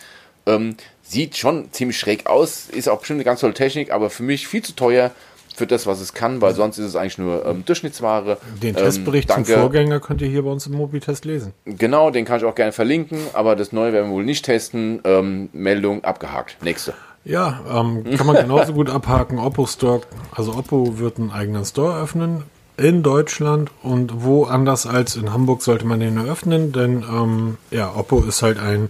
[0.45, 0.77] Ähm,
[1.09, 4.47] sieht schon ziemlich schräg aus, ist auch bestimmt eine ganz tolle Technik, aber für mich
[4.47, 5.11] viel zu teuer
[5.55, 8.37] für das, was es kann, weil sonst ist es eigentlich nur ähm, Durchschnittsware.
[8.61, 9.51] Den Ähm, Testbericht danke.
[9.51, 11.53] zum Vorgänger könnt ihr hier bei uns im Mobitest lesen.
[11.65, 15.01] Genau, den kann ich auch gerne verlinken, aber das neue werden wir wohl nicht testen.
[15.03, 16.57] Ähm, Meldung abgehakt.
[16.63, 16.93] Nächste.
[17.25, 19.39] Ja, ähm, kann man genauso gut abhaken.
[19.39, 20.01] Oppo Store,
[20.33, 22.43] also Oppo wird einen eigenen Store öffnen
[22.77, 28.21] in Deutschland und woanders als in Hamburg sollte man den eröffnen, denn ähm, ja, Oppo
[28.23, 28.89] ist halt ein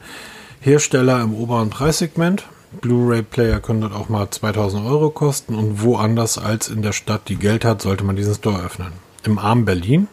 [0.62, 2.45] Hersteller im oberen Preissegment.
[2.82, 7.38] Blu-ray-Player können dort auch mal 2000 Euro kosten und woanders als in der Stadt, die
[7.38, 8.91] Geld hat, sollte man diesen Store öffnen.
[9.24, 10.07] Im armen Berlin?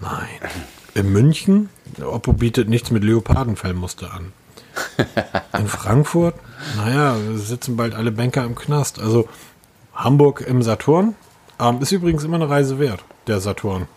[0.00, 0.28] Nein.
[0.94, 1.70] In München?
[2.00, 4.32] Oppo bietet nichts mit Leopardenfellmuster an.
[5.58, 6.34] In Frankfurt?
[6.76, 8.98] Naja, sitzen bald alle Banker im Knast.
[8.98, 9.26] Also
[9.94, 11.14] Hamburg im Saturn.
[11.58, 13.88] Ähm, ist übrigens immer eine Reise wert, der Saturn.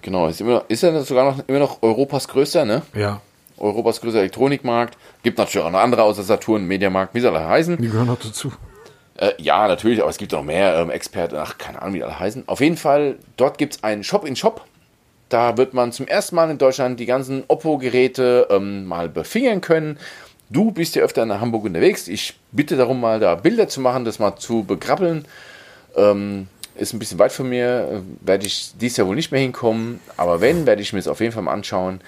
[0.00, 2.82] Genau, ist, immer, ist ja sogar noch, immer noch Europas größter, ne?
[2.94, 3.20] Ja,
[3.60, 4.96] Europas größter Elektronikmarkt.
[5.22, 7.76] Gibt natürlich auch noch andere außer Saturn, Mediamarkt, wie soll er heißen.
[7.76, 8.52] die gehören noch dazu.
[9.16, 12.04] Äh, ja, natürlich, aber es gibt noch mehr ähm, Experten, ach, keine Ahnung, wie die
[12.04, 12.44] alle heißen.
[12.46, 14.64] Auf jeden Fall, dort gibt es einen Shop in Shop.
[15.28, 19.98] Da wird man zum ersten Mal in Deutschland die ganzen Oppo-Geräte ähm, mal befingern können.
[20.48, 22.08] Du bist ja öfter in Hamburg unterwegs.
[22.08, 25.24] Ich bitte darum, mal da Bilder zu machen, das mal zu begrabbeln.
[25.96, 29.40] Ähm, ist ein bisschen weit von mir, äh, werde ich dies Jahr wohl nicht mehr
[29.40, 30.00] hinkommen.
[30.16, 32.00] Aber wenn, werde ich mir das auf jeden Fall mal anschauen.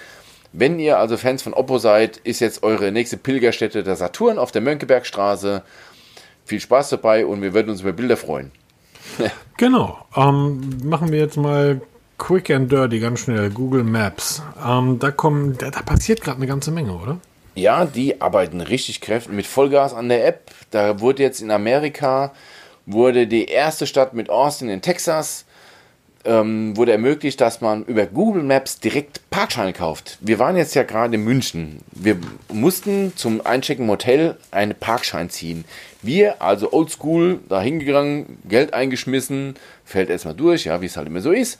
[0.53, 4.51] Wenn ihr also Fans von Oppo seid, ist jetzt eure nächste Pilgerstätte der Saturn auf
[4.51, 5.63] der Mönckebergstraße.
[6.45, 8.51] Viel Spaß dabei und wir würden uns über Bilder freuen.
[9.57, 10.03] Genau.
[10.15, 11.79] Ähm, machen wir jetzt mal
[12.17, 13.51] quick and dirty, ganz schnell.
[13.51, 14.41] Google Maps.
[14.65, 17.19] Ähm, da kommen, da, da passiert gerade eine ganze Menge, oder?
[17.53, 20.51] Ja, die arbeiten richtig kräftig mit Vollgas an der App.
[20.71, 22.33] Da wurde jetzt in Amerika
[22.85, 25.45] wurde die erste Stadt mit Austin in Texas
[26.25, 30.17] ähm, wurde ermöglicht, dass man über Google Maps direkt Parkscheine kauft.
[30.21, 31.81] Wir waren jetzt ja gerade in München.
[31.91, 32.17] Wir
[32.51, 35.65] mussten zum Einchecken im Hotel einen Parkschein ziehen.
[36.01, 39.55] Wir, also oldschool, da hingegangen, Geld eingeschmissen,
[39.85, 41.59] fällt erstmal durch, ja, wie es halt immer so ist.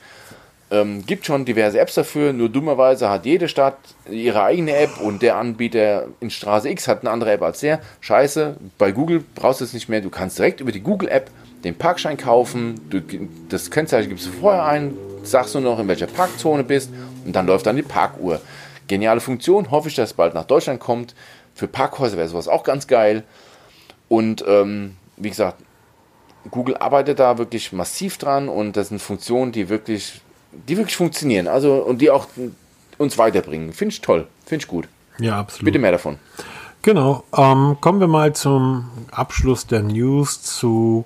[0.71, 3.77] Ähm, gibt schon diverse Apps dafür, nur dummerweise hat jede Stadt
[4.09, 7.79] ihre eigene App und der Anbieter in Straße X hat eine andere App als der.
[7.99, 10.01] Scheiße, bei Google brauchst du es nicht mehr.
[10.01, 11.29] Du kannst direkt über die Google App
[11.63, 12.79] den Parkschein kaufen.
[12.89, 13.01] Du,
[13.49, 14.93] das Kennzeichen gibst du vorher ein,
[15.23, 16.91] sagst du noch, in welcher Parkzone bist
[17.25, 18.41] und dann läuft dann die Parkuhr.
[18.87, 21.15] Geniale Funktion, hoffe ich, dass es bald nach Deutschland kommt.
[21.55, 23.23] Für Parkhäuser wäre sowas auch ganz geil.
[24.09, 25.57] Und ähm, wie gesagt,
[26.51, 31.47] Google arbeitet da wirklich massiv dran und das sind Funktionen, die wirklich, die wirklich funktionieren.
[31.47, 32.27] Also und die auch
[32.97, 33.73] uns weiterbringen.
[33.73, 34.27] Finde ich toll.
[34.45, 34.87] Finde ich gut.
[35.19, 35.65] Ja, absolut.
[35.65, 36.17] Bitte mehr davon.
[36.81, 37.23] Genau.
[37.35, 41.05] Ähm, kommen wir mal zum Abschluss der News zu,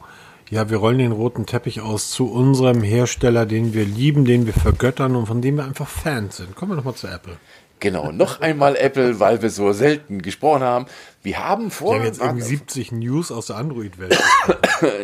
[0.50, 4.54] ja, wir rollen den roten Teppich aus zu unserem Hersteller, den wir lieben, den wir
[4.54, 6.56] vergöttern und von dem wir einfach Fans sind.
[6.56, 7.38] Kommen wir nochmal zu Apple.
[7.80, 10.88] Genau, noch einmal Apple, weil wir so selten gesprochen haben.
[11.22, 11.94] Wir haben vor.
[11.94, 14.18] Wir haben jetzt irgendwie 70 News aus der Android-Welt.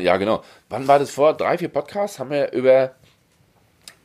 [0.01, 0.43] ja, genau.
[0.69, 1.33] Wann war das vor?
[1.35, 2.93] Drei, vier Podcasts haben wir über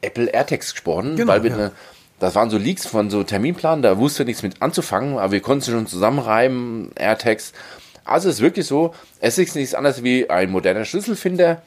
[0.03, 1.57] Apple AirTags gesprochen, Genau, weil wir ja.
[1.57, 1.73] eine,
[2.19, 5.63] das waren so Leaks von so Terminplanen, da wusste nichts mit anzufangen, aber wir konnten
[5.63, 7.53] sie schon zusammenreimen, AirTags.
[8.09, 11.63] Also es ist wirklich so, es ist nichts anderes wie ein moderner Schlüsselfinder.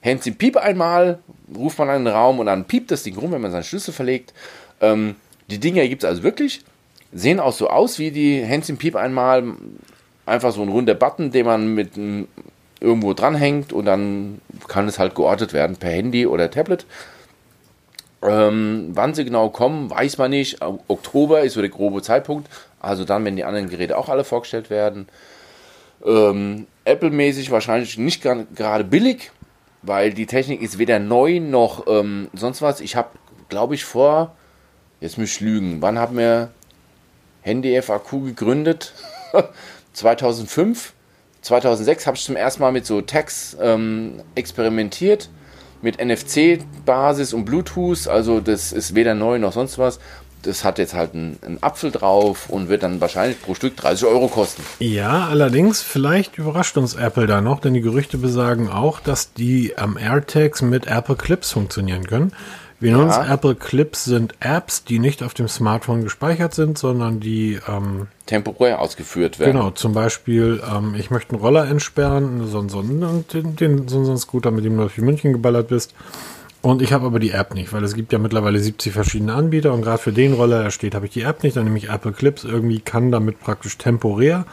[0.00, 1.18] Hängt im Piep einmal,
[1.56, 3.92] ruft man an den Raum und dann piept das Ding rum, wenn man seinen Schlüssel
[3.92, 4.32] verlegt.
[4.80, 5.16] Ähm,
[5.48, 6.62] die Dinger gibt es also wirklich.
[7.12, 9.44] Sehen auch so aus wie die Hands im Piep einmal.
[10.26, 11.92] Einfach so ein runder Button, den man mit
[12.80, 16.84] irgendwo dranhängt und dann kann es halt geortet werden per Handy oder Tablet.
[18.22, 20.60] Ähm, wann sie genau kommen, weiß man nicht.
[20.88, 22.48] Oktober ist so der grobe Zeitpunkt.
[22.80, 25.08] Also dann, wenn die anderen Geräte auch alle vorgestellt werden.
[26.04, 29.32] Ähm, Apple-mäßig wahrscheinlich nicht gerade billig,
[29.82, 32.80] weil die Technik ist weder neu noch ähm, sonst was.
[32.80, 33.08] Ich habe,
[33.48, 34.36] glaube ich, vor,
[35.00, 36.50] jetzt muss ich lügen, wann haben wir
[37.42, 38.92] Handy FAQ gegründet?
[39.92, 40.92] 2005,
[41.42, 45.30] 2006 habe ich zum ersten Mal mit so Tags ähm, experimentiert,
[45.82, 48.08] mit NFC-Basis und Bluetooth.
[48.08, 50.00] Also das ist weder neu noch sonst was.
[50.46, 54.06] Das hat jetzt halt einen, einen Apfel drauf und wird dann wahrscheinlich pro Stück 30
[54.06, 54.62] Euro kosten.
[54.78, 59.76] Ja, allerdings, vielleicht überrascht uns Apple da noch, denn die Gerüchte besagen auch, dass die
[59.76, 62.32] am AirTags mit Apple Clips funktionieren können.
[62.78, 67.20] Wir nennen uns Apple Clips sind Apps, die nicht auf dem Smartphone gespeichert sind, sondern
[67.20, 69.52] die, ähm, Temporär ausgeführt werden.
[69.52, 74.10] genau, zum Beispiel, ähm, ich möchte einen Roller entsperren, so, so, den, den, so, so
[74.10, 75.94] einen Scooter, mit dem du durch München geballert bist.
[76.66, 79.72] Und ich habe aber die App nicht, weil es gibt ja mittlerweile 70 verschiedene Anbieter
[79.72, 81.90] und gerade für den Roller, der steht, habe ich die App nicht, dann nehme ich
[81.90, 84.46] Apple Clips, irgendwie kann damit praktisch temporär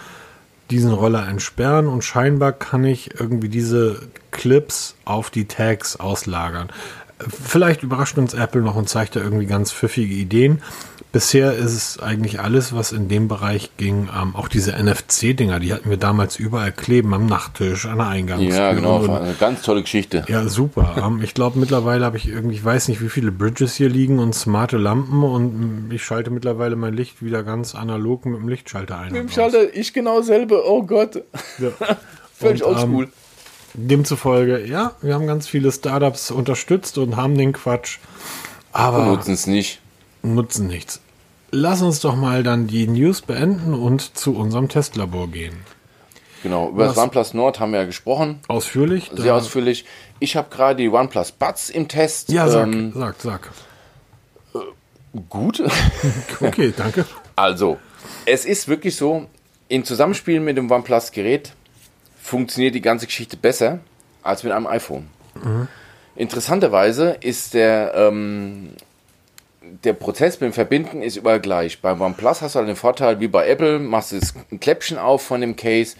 [0.70, 3.99] diesen Roller entsperren und scheinbar kann ich irgendwie diese
[4.30, 6.70] Clips auf die Tags auslagern.
[7.18, 10.61] Vielleicht überrascht uns Apple noch und zeigt da irgendwie ganz pfiffige Ideen.
[11.14, 14.09] Bisher ist es eigentlich alles, was in dem Bereich ging.
[14.20, 18.53] Ähm, auch diese NFC-Dinger, die hatten wir damals überall kleben, am Nachttisch, an der Eingangstür.
[18.55, 18.97] Ja, genau.
[18.97, 20.26] und- eine ganz tolle Geschichte.
[20.28, 20.95] ja, super.
[20.97, 24.18] Ähm, ich glaube, mittlerweile habe ich irgendwie, ich weiß nicht, wie viele Bridges hier liegen
[24.18, 28.97] und smarte Lampen und ich schalte mittlerweile mein Licht wieder ganz analog mit dem Lichtschalter
[28.97, 29.11] ein.
[29.14, 29.30] Mit dem.
[29.30, 30.64] Schalter, ich genau selber.
[30.68, 31.22] Oh Gott.
[31.59, 31.70] Ja.
[32.34, 33.09] Völlig Und, oldschool.
[33.76, 37.99] Demzufolge, ja, wir haben ganz viele Startups unterstützt und haben den Quatsch,
[38.72, 39.80] aber Nutzen es nicht.
[40.24, 41.00] Nutzen nichts.
[41.52, 45.56] Lass uns doch mal dann die News beenden und zu unserem Testlabor gehen.
[46.42, 48.40] Genau, über das Was- OnePlus Nord haben wir ja gesprochen.
[48.48, 49.12] Ausführlich?
[49.14, 49.86] Sehr ausführlich.
[50.20, 52.30] Ich habe gerade die OnePlus Buds im Test.
[52.32, 53.52] Ja, sag, Ähm, sag, sag.
[55.30, 55.62] gut.
[56.42, 57.06] Okay, danke.
[57.36, 57.78] Also,
[58.26, 59.28] es ist wirklich so,
[59.70, 61.54] im Zusammenspiel mit dem OnePlus-Gerät
[62.22, 63.80] funktioniert die ganze Geschichte besser
[64.24, 65.08] als mit einem iPhone.
[66.16, 68.70] Interessanterweise ist der, ähm,
[69.84, 71.82] der Prozess beim Verbinden ist überall gleich.
[71.82, 74.20] Beim OnePlus hast du halt den Vorteil, wie bei Apple, machst du
[74.51, 75.95] ein Kläppchen auf von dem Case,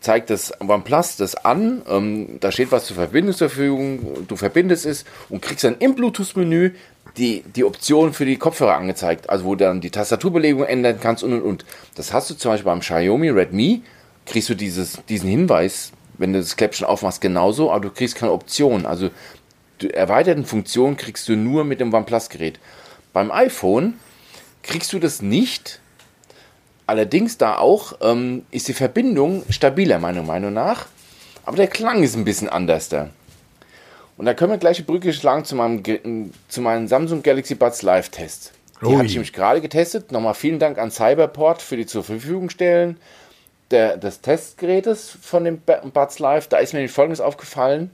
[0.00, 4.86] zeigt das OnePlus das an, ähm, da steht was zur Verbindung zur Verfügung, du verbindest
[4.86, 6.72] es und kriegst dann im Bluetooth-Menü
[7.16, 11.22] die, die Option für die Kopfhörer angezeigt, also wo du dann die Tastaturbelegung ändern kannst
[11.22, 11.64] und und und.
[11.96, 13.82] Das hast du zum Beispiel beim Xiaomi Redmi,
[14.26, 18.32] kriegst du dieses, diesen Hinweis, wenn du das Kläppchen aufmachst, genauso, aber du kriegst keine
[18.32, 18.86] Option.
[18.86, 19.10] Also
[19.92, 22.58] erweiterten Funktionen kriegst du nur mit dem OnePlus-Gerät.
[23.12, 23.94] Beim iPhone
[24.62, 25.80] kriegst du das nicht.
[26.86, 30.86] Allerdings da auch ähm, ist die Verbindung stabiler, meiner Meinung nach.
[31.44, 33.10] Aber der Klang ist ein bisschen anders da.
[34.16, 36.00] Und da können wir gleich die Brücke schlagen zu meinem, Ge-
[36.48, 38.52] zu meinem Samsung Galaxy Buds Live-Test.
[38.82, 38.94] Die Ui.
[38.96, 40.12] hatte ich nämlich gerade getestet.
[40.12, 42.98] Nochmal vielen Dank an Cyberport für die zur Verfügung stellen
[43.70, 46.48] der, des Testgerätes von dem Buds Live.
[46.48, 47.90] Da ist mir nämlich Folgendes aufgefallen.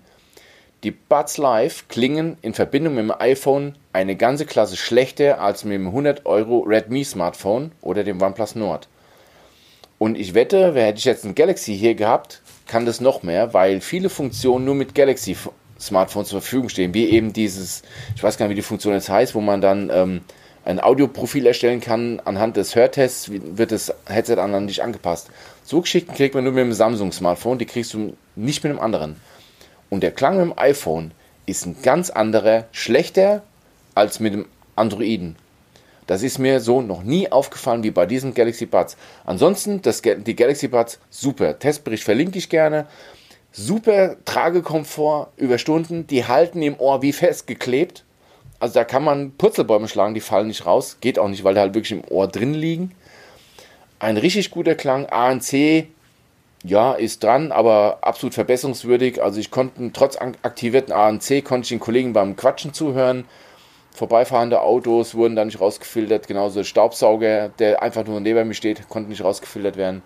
[0.82, 5.72] Die Buds Live klingen in Verbindung mit dem iPhone eine ganze Klasse schlechter als mit
[5.72, 8.88] dem 100 Euro Redmi Smartphone oder dem OnePlus Nord.
[9.96, 13.54] Und ich wette, wer hätte ich jetzt ein Galaxy hier gehabt, kann das noch mehr,
[13.54, 15.34] weil viele Funktionen nur mit Galaxy
[15.80, 17.82] Smartphones zur Verfügung stehen, wie eben dieses,
[18.14, 20.20] ich weiß gar nicht, wie die Funktion jetzt heißt, wo man dann ähm,
[20.66, 22.20] ein Audioprofil erstellen kann.
[22.22, 25.30] Anhand des Hörtests wird das Headset an dich angepasst.
[25.64, 28.80] So Geschichten kriegt man nur mit dem Samsung Smartphone, die kriegst du nicht mit einem
[28.80, 29.16] anderen.
[29.88, 31.12] Und der Klang mit dem iPhone
[31.46, 33.42] ist ein ganz anderer, schlechter
[33.96, 35.36] als mit dem Androiden.
[36.06, 38.96] Das ist mir so noch nie aufgefallen wie bei diesem Galaxy Buds.
[39.24, 41.58] Ansonsten, das, die Galaxy Buds, super.
[41.58, 42.86] Testbericht verlinke ich gerne.
[43.50, 46.06] Super Tragekomfort über Stunden.
[46.06, 48.04] Die halten im Ohr wie festgeklebt.
[48.60, 50.98] Also da kann man Purzelbäume schlagen, die fallen nicht raus.
[51.00, 52.92] Geht auch nicht, weil die halt wirklich im Ohr drin liegen.
[53.98, 55.06] Ein richtig guter Klang.
[55.06, 55.86] ANC,
[56.62, 59.22] ja, ist dran, aber absolut verbesserungswürdig.
[59.22, 63.24] Also ich konnte trotz aktivierten ANC, konnte ich den Kollegen beim Quatschen zuhören.
[63.96, 66.28] Vorbeifahrende Autos wurden da nicht rausgefiltert.
[66.28, 70.02] Genauso Staubsauger, der einfach nur neben mir steht, konnte nicht rausgefiltert werden.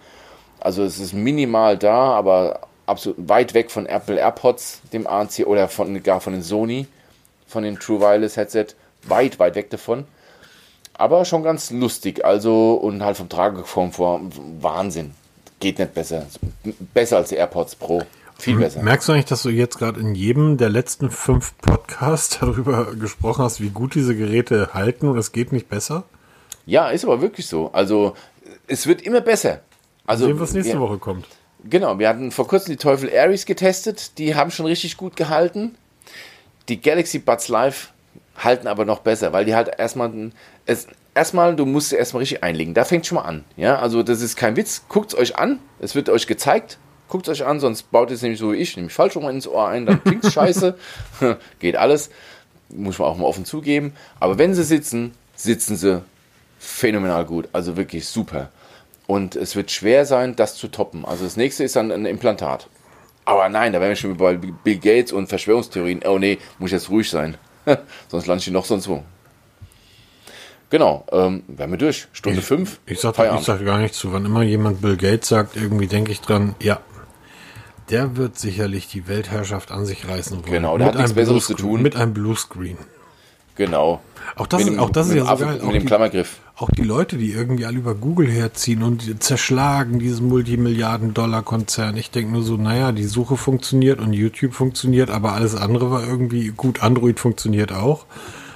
[0.61, 5.67] Also es ist minimal da, aber absolut weit weg von Apple AirPods, dem ANC oder
[5.67, 6.87] von, gar von den Sony,
[7.49, 8.67] von den True Wireless Headset.
[9.03, 10.05] Weit, weit weg davon.
[10.95, 12.25] Aber schon ganz lustig.
[12.25, 14.21] Also und halt vom Trageform vor
[14.61, 15.15] Wahnsinn.
[15.59, 16.27] Geht nicht besser.
[16.95, 18.03] Besser als die AirPods Pro.
[18.41, 18.83] Viel besser.
[18.83, 23.45] Merkst du eigentlich, dass du jetzt gerade in jedem der letzten fünf Podcasts darüber gesprochen
[23.45, 26.05] hast, wie gut diese Geräte halten und es geht nicht besser?
[26.67, 27.71] Ja, ist aber wirklich so.
[27.73, 28.15] Also
[28.67, 29.61] es wird immer besser.
[30.07, 31.27] Also Sehen, was nächste wir, Woche kommt.
[31.65, 35.77] Genau, wir hatten vor kurzem die Teufel Aries getestet, die haben schon richtig gut gehalten.
[36.69, 37.93] Die Galaxy Buds Live
[38.37, 40.31] halten aber noch besser, weil die halt erstmal
[40.67, 42.75] es, erstmal, du musst erstmal richtig einlegen.
[42.75, 43.45] Da fängt schon mal an.
[43.57, 44.85] Ja, also das ist kein Witz.
[44.89, 45.59] Guckt es euch an.
[45.81, 46.79] Es wird euch gezeigt.
[47.11, 49.49] Guckt es euch an, sonst baut es nämlich so wie ich, nämlich falsch rum ins
[49.49, 50.77] Ohr ein, dann klingt scheiße.
[51.59, 52.11] Geht alles.
[52.69, 53.93] Muss man auch mal offen zugeben.
[54.21, 56.03] Aber wenn sie sitzen, sitzen sie
[56.61, 57.49] phänomenal gut.
[57.53, 58.51] Also wirklich super.
[59.09, 61.05] Und es wird schwer sein, das zu toppen.
[61.05, 62.69] Also das nächste ist dann ein Implantat.
[63.25, 66.03] Aber nein, da wären wir schon bei Bill Gates und Verschwörungstheorien.
[66.07, 67.37] Oh nee, muss ich jetzt ruhig sein.
[68.09, 69.03] sonst lande ich noch sonst wo.
[70.71, 72.07] Genau, ähm, wären wir durch.
[72.13, 72.79] Stunde 5.
[72.87, 74.13] Ich, ich, sag, ich sag gar nicht zu.
[74.13, 76.81] Wann immer jemand Bill Gates sagt, irgendwie denke ich dran, ja,
[77.91, 80.53] der wird sicherlich die Weltherrschaft an sich reißen wollen.
[80.53, 81.83] Genau, der mit hat nichts Besseres zu tun.
[81.83, 82.79] Mit einem Bluescreen.
[83.57, 84.01] Genau.
[84.37, 85.55] Auch das, dem, ist, auch das ist ja so geil.
[85.55, 86.39] Mit auch dem die, Klammergriff.
[86.57, 91.97] Auch die Leute, die irgendwie alle über Google herziehen und zerschlagen diesen Multimilliarden-Dollar-Konzern.
[91.97, 96.07] Ich denke nur so, naja, die Suche funktioniert und YouTube funktioniert, aber alles andere war
[96.07, 96.83] irgendwie gut.
[96.83, 98.07] Android funktioniert auch.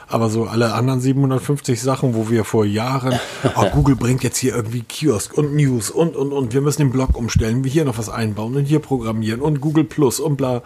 [0.08, 3.18] Aber so alle anderen 750 Sachen, wo wir vor Jahren,
[3.56, 6.90] oh, Google bringt jetzt hier irgendwie Kiosk und News und, und, und wir müssen den
[6.90, 10.62] Blog umstellen, wir hier noch was einbauen und hier programmieren und Google Plus und bla.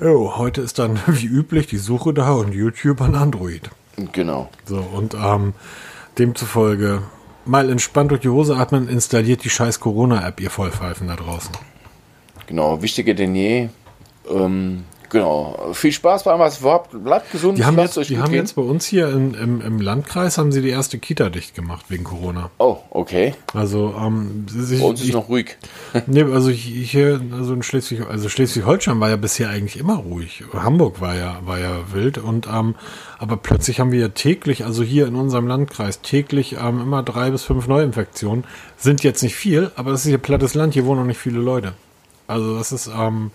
[0.00, 3.70] Oh, heute ist dann wie üblich die Suche da und YouTube an Android.
[4.12, 4.48] Genau.
[4.64, 5.52] So, und ähm,
[6.18, 7.02] demzufolge
[7.44, 11.52] mal entspannt durch die Hose atmen, installiert die scheiß Corona-App, ihr Vollpfeifen da draußen.
[12.46, 13.68] Genau, wichtiger denn je.
[14.30, 15.72] Ähm, Genau.
[15.74, 17.04] Viel Spaß bei allem, was überhaupt.
[17.04, 17.58] Bleibt gesund.
[17.58, 20.62] Die haben, jetzt, die haben jetzt bei uns hier in, im, im Landkreis haben sie
[20.62, 22.50] die erste Kita dicht gemacht wegen Corona.
[22.56, 23.34] Oh, okay.
[23.52, 25.58] Also, ähm, sich, bei uns ist ich, noch ruhig.
[26.06, 30.44] nee, also hier, also in Schleswig, also Schleswig-Holstein war ja bisher eigentlich immer ruhig.
[30.54, 32.74] Hamburg war ja, war ja wild und, ähm,
[33.18, 37.30] aber plötzlich haben wir ja täglich, also hier in unserem Landkreis, täglich ähm, immer drei
[37.30, 38.44] bis fünf Neuinfektionen.
[38.78, 41.38] Sind jetzt nicht viel, aber das ist hier plattes Land, hier wohnen noch nicht viele
[41.38, 41.74] Leute.
[42.28, 43.30] Also das ist, ähm,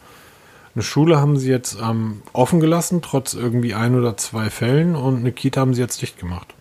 [0.78, 5.18] eine Schule haben sie jetzt ähm, offen gelassen, trotz irgendwie ein oder zwei Fällen, und
[5.18, 6.54] eine Kita haben sie jetzt dicht gemacht.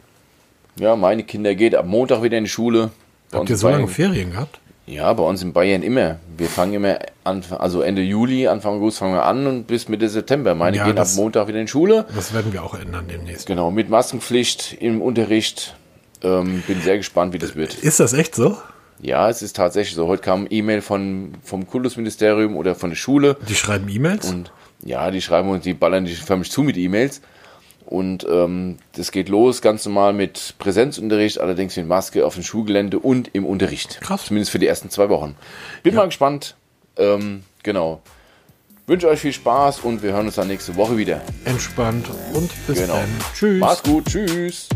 [0.79, 2.93] Ja, meine Kinder geht ab Montag wieder in die Schule.
[3.31, 4.59] Bei Habt ihr so lange Ferien gehabt?
[4.87, 6.17] Ja, bei uns in Bayern immer.
[6.35, 10.09] Wir fangen immer an, also Ende Juli, Anfang August fangen wir an und bis Mitte
[10.09, 10.55] September.
[10.55, 12.07] Meine ja, gehen das, ab Montag wieder in die Schule.
[12.15, 13.47] Das werden wir auch ändern demnächst.
[13.47, 15.77] Genau, mit Maskenpflicht im Unterricht.
[16.23, 17.75] Ähm, bin sehr gespannt, wie das wird.
[17.75, 18.57] Ist das echt so?
[19.01, 20.07] Ja, es ist tatsächlich so.
[20.07, 23.37] Heute kam E-Mail von, vom Kultusministerium oder von der Schule.
[23.49, 24.31] Die schreiben E-Mails?
[24.31, 24.53] Und
[24.85, 27.21] ja, die schreiben und die ballern die förmlich zu mit E-Mails.
[27.85, 32.99] Und ähm, das geht los ganz normal mit Präsenzunterricht, allerdings mit Maske auf dem Schulgelände
[32.99, 34.01] und im Unterricht.
[34.01, 34.27] Krass.
[34.27, 35.37] Zumindest für die ersten zwei Wochen.
[35.85, 36.01] Bin ja.
[36.01, 36.57] mal gespannt.
[36.97, 38.03] Ähm, genau.
[38.89, 41.21] Wünsche euch viel Spaß und wir hören uns dann nächste Woche wieder.
[41.45, 42.95] Entspannt und bis genau.
[42.95, 43.09] dann.
[43.35, 43.61] Tschüss.
[43.61, 44.07] Macht's gut.
[44.07, 44.69] Tschüss.